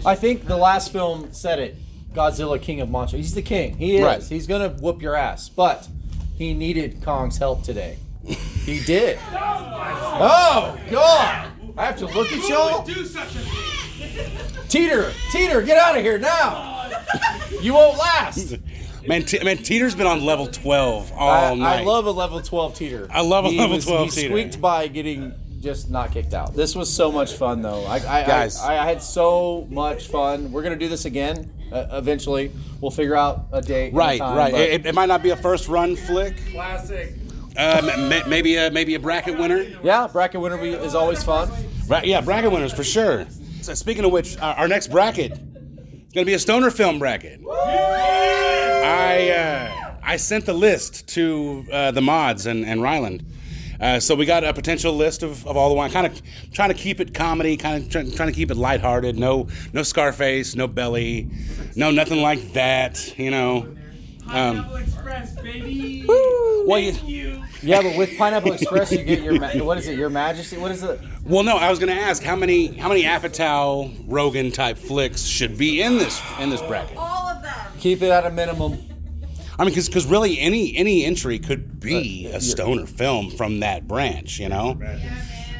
I 0.05 0.15
think 0.15 0.45
the 0.45 0.57
last 0.57 0.91
film 0.91 1.33
said 1.33 1.59
it. 1.59 1.75
Godzilla 2.13 2.61
King 2.61 2.81
of 2.81 2.89
Monsters. 2.89 3.19
He's 3.19 3.33
the 3.35 3.41
king. 3.41 3.77
He 3.77 3.95
is. 3.95 4.03
Right. 4.03 4.21
He's 4.21 4.45
gonna 4.47 4.69
whoop 4.69 5.01
your 5.01 5.15
ass. 5.15 5.49
But 5.49 5.87
he 6.35 6.53
needed 6.53 7.01
Kong's 7.03 7.37
help 7.37 7.63
today. 7.63 7.97
He 8.71 8.79
did. 8.85 9.19
Oh 9.33 10.77
God! 10.89 11.51
I 11.77 11.85
have 11.85 11.97
to 11.97 12.05
look 12.05 12.31
at 12.31 12.47
y'all. 12.47 12.85
Do 12.85 13.05
such 13.05 13.35
a 13.35 13.39
thing. 13.39 14.31
Teeter, 14.69 15.11
Teeter, 15.31 15.61
get 15.61 15.77
out 15.77 15.97
of 15.97 16.03
here 16.03 16.17
now! 16.17 16.89
You 17.59 17.73
won't 17.73 17.97
last. 17.97 18.55
Man, 19.05 19.23
T- 19.23 19.43
man, 19.43 19.57
Teeter's 19.57 19.93
been 19.93 20.07
on 20.07 20.23
level 20.23 20.47
12 20.47 21.11
all 21.11 21.29
I, 21.51 21.55
night. 21.55 21.79
I 21.81 21.83
love 21.83 22.05
a 22.05 22.11
level 22.11 22.39
12 22.41 22.75
teeter. 22.75 23.07
I 23.11 23.21
love 23.21 23.43
a 23.45 23.49
He 23.49 23.57
level 23.59 23.75
was- 23.75 23.85
12 23.85 24.05
he 24.05 24.11
teeter. 24.21 24.29
squeaked 24.29 24.61
by 24.61 24.87
getting 24.87 25.33
just 25.59 25.89
not 25.89 26.11
kicked 26.13 26.33
out. 26.33 26.55
This 26.55 26.73
was 26.75 26.91
so 26.91 27.11
much 27.11 27.33
fun, 27.33 27.61
though. 27.61 27.83
I, 27.83 27.95
I, 27.95 27.99
Guys. 28.25 28.57
I, 28.59 28.77
I 28.81 28.85
had 28.85 29.01
so 29.01 29.67
much 29.69 30.07
fun. 30.07 30.51
We're 30.51 30.63
gonna 30.63 30.77
do 30.77 30.87
this 30.87 31.03
again 31.05 31.51
uh, 31.73 31.87
eventually. 31.91 32.51
We'll 32.79 32.91
figure 32.91 33.15
out 33.17 33.47
a 33.51 33.61
date. 33.61 33.93
Right, 33.93 34.19
time, 34.19 34.37
right. 34.37 34.53
It, 34.53 34.85
it 34.85 34.95
might 34.95 35.07
not 35.07 35.21
be 35.21 35.31
a 35.31 35.35
first 35.35 35.67
run 35.67 35.95
flick. 35.97 36.37
Classic. 36.51 37.13
Uh, 37.57 37.81
ma- 38.09 38.27
maybe 38.29 38.55
a 38.55 38.71
maybe 38.71 38.95
a 38.95 38.99
bracket 38.99 39.37
winner. 39.37 39.63
yeah, 39.83 40.07
bracket 40.07 40.39
winner 40.39 40.57
is 40.63 40.95
always 40.95 41.23
fun. 41.23 41.49
Right, 41.87 42.05
yeah, 42.05 42.21
bracket 42.21 42.51
winners 42.51 42.73
for 42.73 42.83
sure. 42.83 43.27
So 43.61 43.73
speaking 43.73 44.05
of 44.05 44.11
which, 44.11 44.37
our, 44.39 44.55
our 44.55 44.67
next 44.67 44.87
bracket 44.87 45.33
is 45.33 46.13
gonna 46.13 46.25
be 46.25 46.33
a 46.33 46.39
stoner 46.39 46.71
film 46.71 46.99
bracket. 46.99 47.41
I 47.49 49.29
uh, 49.29 49.95
I 50.03 50.17
sent 50.17 50.45
the 50.45 50.53
list 50.53 51.07
to 51.09 51.65
uh, 51.71 51.91
the 51.91 52.01
mods 52.01 52.45
and 52.45 52.65
and 52.65 52.81
Ryland. 52.81 53.25
Uh, 53.79 53.99
so 53.99 54.13
we 54.13 54.27
got 54.27 54.43
a 54.43 54.53
potential 54.53 54.93
list 54.93 55.23
of, 55.23 55.45
of 55.47 55.57
all 55.57 55.67
the 55.69 55.73
wine. 55.75 55.89
Kind 55.89 56.05
of 56.05 56.21
trying 56.53 56.69
to 56.69 56.75
keep 56.75 56.99
it 56.99 57.15
comedy, 57.15 57.57
kind 57.57 57.83
of 57.83 57.89
try, 57.89 58.03
trying 58.09 58.29
to 58.29 58.35
keep 58.35 58.51
it 58.51 58.55
lighthearted. 58.57 59.17
No 59.17 59.47
no 59.73 59.83
Scarface, 59.83 60.55
no 60.55 60.67
Belly, 60.67 61.29
no 61.75 61.91
nothing 61.91 62.21
like 62.21 62.53
that. 62.53 63.17
You 63.17 63.31
know. 63.31 63.75
Um, 64.27 64.75
Express, 64.75 65.35
baby. 65.41 66.05
well, 66.07 66.79
you, 66.79 67.41
Yeah, 67.61 67.81
but 67.81 67.97
with 67.97 68.17
Pineapple 68.17 68.53
Express, 68.53 68.91
you 68.91 69.03
get 69.03 69.21
your 69.21 69.39
ma- 69.39 69.51
what 69.63 69.77
is 69.77 69.87
it? 69.87 69.97
Your 69.97 70.09
Majesty? 70.09 70.57
What 70.57 70.71
is 70.71 70.83
it? 70.83 70.99
Well, 71.23 71.43
no, 71.43 71.57
I 71.57 71.69
was 71.69 71.79
going 71.79 71.93
to 71.95 72.01
ask 72.01 72.23
how 72.23 72.35
many 72.35 72.67
how 72.77 72.87
many 72.89 73.03
Apatow 73.03 73.93
Rogan 74.07 74.51
type 74.51 74.77
flicks 74.77 75.23
should 75.23 75.57
be 75.57 75.81
in 75.81 75.97
this 75.97 76.21
in 76.39 76.49
this 76.49 76.61
bracket. 76.61 76.97
All 76.97 77.27
of 77.29 77.41
them. 77.41 77.53
Keep 77.79 78.01
it 78.03 78.09
at 78.09 78.25
a 78.25 78.31
minimum. 78.31 78.77
I 79.59 79.65
mean, 79.65 79.73
because 79.75 80.05
really 80.05 80.39
any 80.39 80.75
any 80.75 81.03
entry 81.05 81.37
could 81.37 81.79
be 81.79 82.27
a 82.27 82.39
stoner 82.41 82.85
film 82.85 83.29
from 83.31 83.59
that 83.59 83.87
branch, 83.87 84.39
you 84.39 84.49
know. 84.49 84.79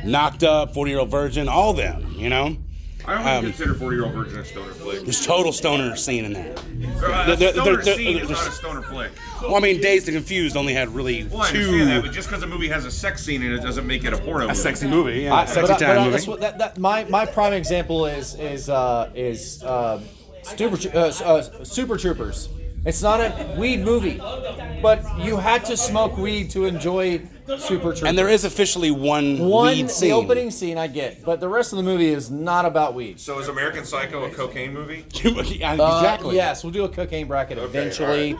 Knocked 0.05 0.43
up, 0.43 0.73
forty 0.73 0.91
year 0.91 0.99
old 0.99 1.11
virgin, 1.11 1.47
all 1.49 1.73
them, 1.73 2.15
you 2.17 2.29
know. 2.29 2.57
I 3.05 3.15
only 3.17 3.31
Um, 3.31 3.43
consider 3.45 3.73
40 3.73 3.95
year 3.95 4.05
old 4.05 4.13
virgin 4.13 4.37
a 4.39 4.45
stoner 4.45 4.71
flick. 4.73 5.01
There's 5.03 5.25
total 5.25 5.51
stoner 5.51 5.95
scene 5.95 6.25
in 6.25 6.33
there. 6.33 6.53
Uh, 7.03 7.25
There- 7.25 7.35
there- 7.35 7.51
stoner 7.53 7.81
there- 7.83 7.95
scene 7.95 8.17
is 8.19 8.27
there's- 8.27 8.43
not 8.45 8.47
a 8.47 8.55
stoner 8.55 8.81
flick. 8.83 9.11
Well, 9.41 9.55
I 9.55 9.59
mean, 9.59 9.81
Dazed 9.81 10.07
and 10.07 10.15
Confused 10.15 10.55
only 10.55 10.73
had 10.73 10.93
really 10.93 11.23
Well, 11.29 11.41
I 11.41 11.51
two. 11.51 11.85
that, 11.85 12.03
but 12.03 12.11
just 12.11 12.29
because 12.29 12.43
a 12.43 12.47
movie 12.47 12.67
has 12.69 12.85
a 12.85 12.91
sex 12.91 13.23
scene 13.23 13.41
in 13.41 13.51
it 13.53 13.61
doesn't 13.61 13.87
make 13.87 14.03
it 14.05 14.13
a 14.13 14.17
porno 14.17 14.41
movie. 14.47 14.51
A 14.51 14.55
sexy 14.55 14.87
movie, 14.87 15.21
yeah. 15.21 15.33
I- 15.35 15.45
sexy 15.45 15.61
but 15.73 15.79
time 15.79 15.95
but 15.95 15.97
I- 15.97 16.09
movie. 16.09 16.41
that- 16.41 16.57
that- 16.59 16.77
my 16.77 17.05
my 17.05 17.25
prime 17.25 17.53
example 17.53 18.05
is 18.05 18.35
is 18.35 18.69
uh, 18.69 19.09
is 19.15 19.63
uh, 19.63 19.99
Super 20.43 20.77
uh, 20.95 20.99
uh, 21.23 21.43
Super 21.63 21.97
Troopers. 21.97 22.49
It's 22.83 23.03
not 23.03 23.19
a 23.19 23.31
weed 23.57 23.83
movie, 23.85 24.19
but 24.81 25.03
you 25.23 25.37
had 25.37 25.65
to 25.65 25.77
smoke 25.77 26.17
weed 26.17 26.49
to 26.51 26.65
enjoy 26.65 27.21
Super 27.59 27.81
Troopers. 27.93 28.03
and 28.03 28.17
there 28.17 28.29
is 28.29 28.43
officially 28.45 28.91
one, 28.91 29.39
one 29.39 29.67
lead 29.67 29.89
scene. 29.89 30.09
the 30.09 30.15
opening 30.15 30.51
scene 30.51 30.77
I 30.77 30.87
get, 30.87 31.23
but 31.23 31.39
the 31.39 31.47
rest 31.49 31.73
of 31.73 31.77
the 31.77 31.83
movie 31.83 32.09
is 32.09 32.29
not 32.31 32.65
about 32.65 32.93
weed. 32.93 33.19
So 33.19 33.39
is 33.39 33.47
American 33.47 33.85
Psycho 33.85 34.23
a 34.25 34.29
cocaine 34.29 34.73
movie? 34.73 35.05
Yeah, 35.23 35.71
Uh, 35.71 35.73
exactly. 35.99 36.35
yes, 36.35 36.63
we'll 36.63 36.73
do 36.73 36.83
a 36.85 36.89
cocaine 36.89 37.27
bracket 37.27 37.57
eventually. 37.57 38.35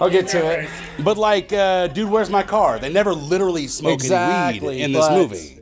I'll 0.00 0.10
get 0.10 0.28
to 0.28 0.38
it. 0.60 0.68
But 1.04 1.16
like, 1.18 1.52
uh, 1.52 1.86
dude, 1.88 2.10
where's 2.10 2.30
my 2.30 2.42
car? 2.42 2.78
They 2.78 2.92
never 2.92 3.12
literally 3.14 3.66
smoke 3.68 4.00
any 4.00 4.04
Exactly, 4.06 4.76
weed 4.76 4.82
in 4.82 4.92
this 4.92 5.06
but 5.06 5.16
movie. 5.16 5.58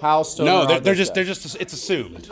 How 0.00 0.22
stoner 0.22 0.50
No, 0.50 0.66
they're, 0.66 0.80
they're 0.80 0.94
this 0.94 0.98
just 1.08 1.10
guy? 1.10 1.14
they're 1.16 1.24
just 1.34 1.56
it's 1.60 1.72
assumed. 1.74 2.30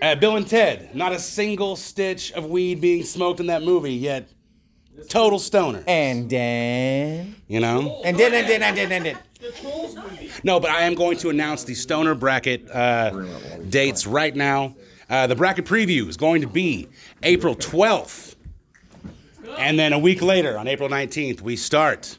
Uh, 0.00 0.14
Bill 0.16 0.36
and 0.36 0.46
Ted, 0.46 0.94
not 0.94 1.12
a 1.12 1.18
single 1.18 1.76
stitch 1.76 2.32
of 2.32 2.46
weed 2.46 2.80
being 2.80 3.02
smoked 3.04 3.40
in 3.40 3.46
that 3.46 3.62
movie 3.62 3.92
yet. 3.94 4.28
Total 5.08 5.38
stoner. 5.38 5.82
And 5.86 6.28
then 6.30 7.36
You 7.48 7.60
know. 7.60 8.00
and 8.04 8.16
then 8.18 8.32
and 8.34 8.48
then 8.48 8.62
and 8.62 8.76
then 8.76 8.92
and 8.92 9.04
then. 9.06 9.18
No, 10.44 10.60
but 10.60 10.70
I 10.70 10.82
am 10.82 10.94
going 10.94 11.18
to 11.18 11.30
announce 11.30 11.64
the 11.64 11.74
stoner 11.74 12.14
bracket 12.14 12.70
uh, 12.70 13.10
dates 13.68 14.06
right 14.06 14.34
now. 14.34 14.74
Uh, 15.10 15.26
the 15.26 15.34
bracket 15.34 15.64
preview 15.64 16.08
is 16.08 16.16
going 16.16 16.42
to 16.42 16.48
be 16.48 16.88
April 17.22 17.54
12th. 17.56 18.36
And 19.58 19.78
then 19.78 19.92
a 19.92 19.98
week 19.98 20.22
later, 20.22 20.56
on 20.56 20.68
April 20.68 20.88
19th, 20.88 21.40
we 21.42 21.56
start 21.56 22.18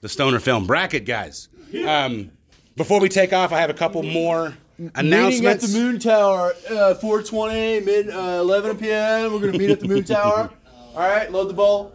the 0.00 0.08
stoner 0.08 0.38
film 0.38 0.66
bracket, 0.66 1.04
guys. 1.04 1.48
Um, 1.86 2.30
before 2.76 3.00
we 3.00 3.08
take 3.08 3.32
off, 3.32 3.52
I 3.52 3.60
have 3.60 3.70
a 3.70 3.74
couple 3.74 4.02
more 4.02 4.54
announcements. 4.94 5.40
Meeting 5.42 5.46
at 5.46 5.60
the 5.60 5.78
Moon 5.78 5.98
Tower, 5.98 6.52
uh, 6.70 6.94
420, 6.94 7.80
mid 7.80 8.08
uh, 8.10 8.38
11 8.40 8.78
p.m. 8.78 9.32
We're 9.32 9.40
gonna 9.40 9.58
meet 9.58 9.70
at 9.70 9.80
the 9.80 9.88
Moon 9.88 10.04
Tower. 10.04 10.50
All 10.94 10.98
right, 11.00 11.30
load 11.30 11.48
the 11.48 11.54
ball. 11.54 11.92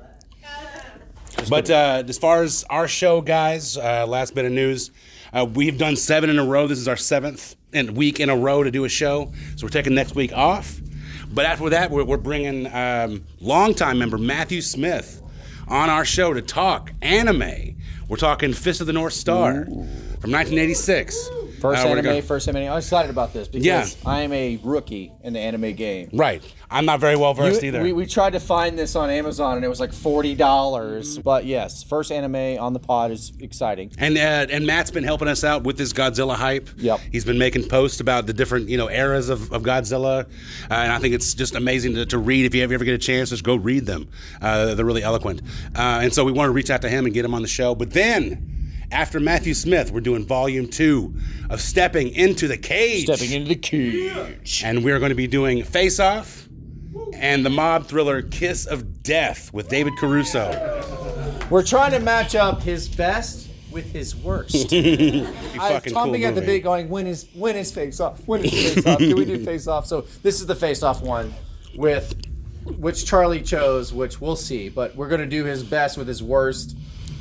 But 1.50 1.69
uh, 1.69 2.04
as 2.08 2.17
far 2.17 2.43
as 2.43 2.65
our 2.69 2.88
show, 2.88 3.21
guys, 3.21 3.78
uh, 3.78 4.06
last 4.06 4.36
bit 4.36 4.45
of 4.45 4.52
news, 4.52 4.91
uh, 5.34 5.45
we've 5.45 5.78
done 5.78 5.95
seven 5.95 6.30
in 6.30 6.39
a 6.39 6.45
row. 6.45 6.67
This 6.67 6.80
is 6.80 6.88
our 6.88 6.97
seventh 6.97 7.56
in- 7.73 7.93
week 7.93 8.19
in 8.19 8.30
a 8.30 8.36
row 8.36 8.63
to 8.63 8.71
do 8.71 8.84
a 8.84 8.89
show, 8.89 9.32
so 9.56 9.65
we're 9.65 9.69
taking 9.69 9.95
next 9.95 10.13
week 10.15 10.34
off. 10.34 10.80
But 11.32 11.45
after 11.45 11.69
that, 11.69 11.89
we're, 11.91 12.04
we're 12.04 12.17
bringing 12.17 12.67
um, 12.73 13.23
longtime 13.39 13.97
member 14.00 14.17
Matthew 14.17 14.62
Smith 14.62 15.21
on 15.67 15.89
our 15.89 16.04
show 16.06 16.34
to 16.34 16.41
talk 16.41 16.91
anime. 17.02 17.78
We're 18.10 18.17
talking 18.17 18.54
Fist 18.54 18.82
of 18.82 18.88
the 18.88 18.93
North 18.93 19.13
Star 19.13 19.65
from 19.65 20.32
1986. 20.32 21.30
First 21.60 21.86
anime, 21.86 22.22
first 22.22 22.48
anime. 22.48 22.72
I'm 22.72 22.78
excited 22.78 23.10
about 23.10 23.34
this 23.34 23.48
because 23.48 23.65
Yeah. 23.65 23.88
I 24.06 24.22
am 24.22 24.32
a 24.34 24.58
rookie 24.63 25.12
in 25.24 25.34
the 25.34 25.39
anime 25.39 25.74
game. 25.74 26.10
Right. 26.13 26.43
I'm 26.70 26.86
not 26.86 27.00
very 27.00 27.15
well 27.15 27.34
versed 27.34 27.63
either. 27.63 27.82
We, 27.82 27.93
we 27.93 28.06
tried 28.06 28.34
to 28.34 28.39
find 28.39 28.78
this 28.78 28.96
on 28.96 29.10
Amazon 29.10 29.56
and 29.56 29.65
it 29.65 29.70
was 29.70 29.80
like 29.80 29.93
forty 29.93 30.36
dollars. 30.36 31.17
But 31.17 31.46
yes, 31.46 31.84
first 31.84 32.12
anime 32.12 32.60
on 32.62 32.74
the 32.74 32.80
pod 32.80 33.12
is 33.12 33.32
exciting. 33.39 33.91
And 33.98 34.17
uh, 34.17 34.48
and 34.50 34.65
Matt's 34.67 34.91
been 34.91 35.04
helping 35.04 35.28
us 35.28 35.43
out 35.43 35.63
with 35.63 35.78
this 35.78 35.93
Godzilla 35.93 36.36
hype. 36.36 36.70
Yep. 36.78 37.00
He's 37.12 37.26
been 37.26 37.38
making 37.38 37.70
posts 37.70 38.00
about 38.00 38.26
the 38.28 38.34
different 38.34 38.70
you 38.70 38.78
know 38.78 38.89
eras 38.89 39.30
of, 39.30 39.52
of 39.54 39.63
Godzilla, 39.63 40.26
uh, 40.26 40.28
and 40.70 40.91
I 40.91 41.00
think 41.00 41.13
it's 41.15 41.34
just 41.34 41.56
amazing 41.56 41.96
to, 41.96 42.06
to 42.08 42.17
read. 42.17 42.46
If 42.46 42.54
you 42.54 42.63
ever, 42.63 42.74
ever 42.74 42.84
get 42.86 42.93
a 42.93 42.98
chance, 42.98 43.30
just 43.30 43.43
go 43.43 43.56
read 43.56 43.86
them. 43.86 44.10
Uh, 44.41 44.76
they're 44.76 44.86
really 44.86 45.04
eloquent. 45.04 45.41
Uh, 45.76 46.02
and 46.04 46.13
so 46.13 46.26
we 46.26 46.32
want 46.32 46.50
to 46.50 46.54
reach 46.54 46.70
out 46.70 46.82
to 46.82 46.89
him 46.89 47.06
and 47.06 47.13
get 47.13 47.24
him 47.26 47.34
on 47.34 47.41
the 47.41 47.48
show. 47.48 47.74
But 47.76 47.91
then. 47.91 48.54
After 48.91 49.19
Matthew 49.19 49.54
Smith, 49.54 49.91
we're 49.91 50.00
doing 50.00 50.26
volume 50.26 50.67
two 50.67 51.13
of 51.50 51.60
Stepping 51.60 52.10
into 52.10 52.47
the 52.47 52.58
Cage. 52.58 53.06
Stepping 53.06 53.32
into 53.32 53.50
the 53.50 53.56
cage. 53.56 54.63
And 54.63 54.84
we're 54.84 55.00
going 55.00 55.10
to 55.10 55.15
be 55.15 55.28
doing 55.28 55.63
Face 55.63 56.00
Off 56.00 56.47
and 57.13 57.45
the 57.45 57.50
mob 57.50 57.88
thriller 57.88 58.21
Kiss 58.21 58.65
of 58.65 59.04
Death 59.04 59.54
with 59.54 59.67
David 59.67 59.93
Caruso. 59.97 60.50
We're 61.50 61.65
trying 61.65 61.91
to 61.91 62.00
match 62.00 62.36
up 62.36 62.62
his 62.62 62.88
best 62.88 63.50
with 63.71 63.91
his 63.91 64.15
worst. 64.15 64.56
I 64.73 64.80
was 64.80 65.28
fucking 65.58 65.93
chomping 65.93 65.93
cool 65.93 66.26
at 66.26 66.36
the 66.36 66.41
movie. 66.41 66.45
bit, 66.45 66.63
going, 66.63 66.89
"When 66.89 67.08
is 67.08 67.28
when 67.34 67.56
is 67.56 67.71
face 67.71 68.00
off? 68.00 68.26
When 68.26 68.43
is 68.43 68.52
face 68.52 68.86
off? 68.86 69.00
Can 69.00 69.15
we 69.15 69.26
do 69.26 69.43
face 69.43 69.67
off?" 69.67 69.86
So 69.86 70.06
this 70.23 70.39
is 70.39 70.47
the 70.47 70.56
face 70.56 70.84
off 70.84 71.02
one 71.02 71.34
with 71.76 72.15
which 72.63 73.06
Charlie 73.06 73.41
chose, 73.41 73.93
which 73.93 74.19
we'll 74.19 74.36
see. 74.36 74.69
But 74.69 74.95
we're 74.95 75.10
gonna 75.10 75.26
do 75.26 75.43
his 75.43 75.63
best 75.63 75.97
with 75.97 76.08
his 76.08 76.23
worst. 76.23 76.76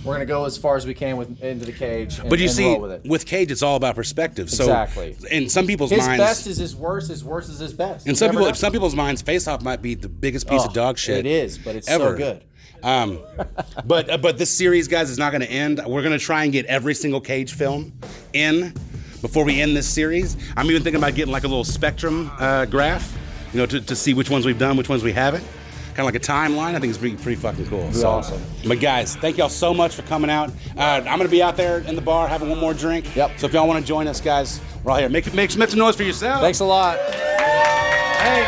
We're 0.07 0.15
gonna 0.15 0.25
go 0.25 0.45
as 0.45 0.57
far 0.57 0.77
as 0.77 0.87
we 0.87 0.95
can 0.95 1.17
with 1.17 1.43
into 1.43 1.67
the 1.67 1.73
cage. 1.73 2.19
And, 2.21 2.31
But 2.31 2.39
you 2.39 2.49
see, 2.49 2.77
with 2.77 2.93
it. 2.93 3.05
with 3.05 3.27
Cage, 3.27 3.51
it's 3.51 3.63
all 3.63 3.77
about 3.77 3.97
perspective. 3.97 4.49
So 4.51 4.65
Exactly. 4.65 5.17
in 5.31 5.49
some 5.49 5.67
people's 5.67 5.91
his 5.91 6.07
minds, 6.07 6.23
best 6.23 6.47
is 6.47 6.57
his 6.59 6.77
worst. 6.77 7.09
His 7.09 7.25
worst 7.25 7.51
is 7.51 7.59
his 7.59 7.73
best. 7.75 8.07
in 8.07 8.15
some 8.15 8.31
people, 8.31 8.55
some 8.55 8.73
people's 8.73 8.95
minds, 8.95 9.21
Face 9.21 9.49
Off 9.49 9.63
might 9.63 9.83
be 9.83 9.95
the 9.95 10.09
biggest 10.09 10.49
piece 10.49 10.63
Oh, 10.63 10.67
of 10.67 10.73
dog 10.73 10.97
shit. 10.97 11.19
it 11.19 11.27
is, 11.27 11.59
but 11.59 11.75
it's 11.77 11.89
so 11.89 11.95
ever. 11.95 12.17
good. 12.17 12.45
Um, 12.83 13.19
but 13.85 14.09
uh, 14.11 14.17
but 14.19 14.39
this 14.39 14.51
series, 14.51 14.87
guys, 14.87 15.11
is 15.11 15.19
not 15.19 15.33
going 15.33 15.41
to 15.43 15.51
end. 15.51 15.81
We're 15.85 16.03
going 16.03 16.17
to 16.17 16.25
try 16.25 16.45
and 16.45 16.53
get 16.53 16.67
every 16.67 16.95
single 16.95 17.21
Cage 17.21 17.55
film 17.55 17.93
in 18.33 18.75
before 19.23 19.45
we 19.45 19.61
end 19.61 19.77
this 19.77 19.89
series. 19.89 20.37
I'm 20.57 20.71
even 20.71 20.83
thinking 20.83 21.01
about 21.03 21.15
getting 21.17 21.33
like 21.33 21.45
a 21.45 21.49
little 21.49 21.65
spectrum 21.65 22.31
uh, 22.39 22.67
graph, 22.67 23.17
you 23.53 23.59
know, 23.59 23.67
to, 23.67 23.81
to 23.81 23.97
see 23.97 24.15
which 24.15 24.31
ones 24.31 24.47
we've 24.47 24.59
done, 24.59 24.77
which 24.77 24.89
ones 24.89 25.03
we 25.03 25.13
haven't. 25.13 25.43
Kind 25.97 26.07
of 26.07 26.13
like 26.15 26.23
a 26.23 26.27
timeline. 26.27 26.75
I 26.75 26.79
think 26.79 26.91
it's 26.91 26.99
pretty, 26.99 27.17
pretty 27.17 27.41
fucking 27.41 27.69
cool. 27.69 27.91
Be 27.91 28.05
awesome. 28.05 28.43
But 28.69 28.81
guys, 28.81 29.17
thank 29.17 29.39
y'all 29.39 29.49
so 29.49 29.73
much 29.73 29.95
for 29.95 30.03
coming 30.03 30.29
out. 30.29 30.51
Uh, 30.77 30.81
I'm 30.99 31.05
going 31.05 31.23
to 31.23 31.29
be 31.29 31.43
out 31.43 31.57
there 31.57 31.79
in 31.79 31.95
the 31.95 32.03
bar 32.03 32.29
having 32.29 32.51
one 32.51 32.59
more 32.59 32.75
drink. 32.75 33.17
Yep. 33.17 33.39
So 33.39 33.47
if 33.47 33.55
y'all 33.55 33.67
want 33.67 33.81
to 33.81 33.87
join 33.87 34.07
us, 34.07 34.21
guys, 34.21 34.61
we're 34.85 34.93
all 34.93 34.99
here. 34.99 35.09
Make 35.09 35.33
make, 35.33 35.57
make 35.57 35.71
some 35.71 35.79
noise 35.79 35.97
for 35.97 36.03
yourself. 36.03 36.43
Thanks 36.43 36.61
a 36.61 36.67
lot. 36.67 36.99
Hey, 36.99 38.45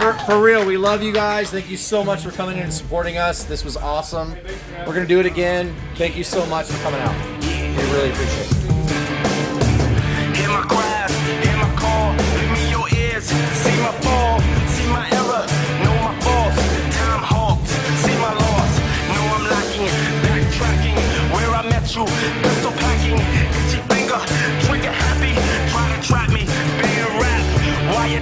for, 0.00 0.14
for 0.24 0.42
real, 0.42 0.66
we 0.66 0.76
love 0.76 1.00
you 1.00 1.12
guys. 1.12 1.48
Thank 1.52 1.70
you 1.70 1.76
so 1.76 2.02
much 2.02 2.22
for 2.22 2.32
coming 2.32 2.56
in 2.56 2.64
and 2.64 2.72
supporting 2.72 3.18
us. 3.18 3.44
This 3.44 3.64
was 3.64 3.76
awesome. 3.76 4.34
We're 4.84 4.94
gonna 4.94 5.06
do 5.06 5.20
it 5.20 5.26
again. 5.26 5.72
Thank 5.94 6.16
you 6.16 6.24
so 6.24 6.44
much 6.46 6.66
for 6.66 6.82
coming 6.82 7.00
out. 7.02 7.14
We 7.40 7.92
really 7.92 8.10
appreciate 8.10 8.50
it. 8.50 8.61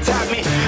top 0.04 0.30
me. 0.30 0.59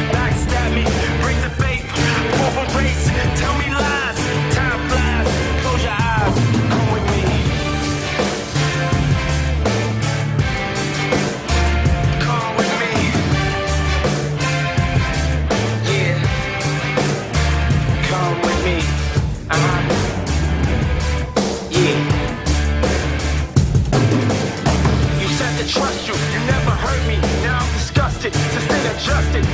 disgusting 29.13 29.52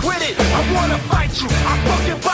quit 0.00 0.22
it. 0.22 0.34
I 0.38 0.60
wanna 0.74 0.98
fight 1.10 1.32
you. 1.40 1.48
I 1.50 1.74
fucking 1.86 2.20
fight 2.20 2.33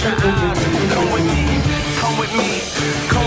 close 0.00 0.22
your 0.22 0.32
eyes. 0.32 0.92
Come 0.92 1.12
with 1.12 1.24
me, 1.24 1.60
come 2.00 2.18
with 2.18 2.32
me. 2.32 3.17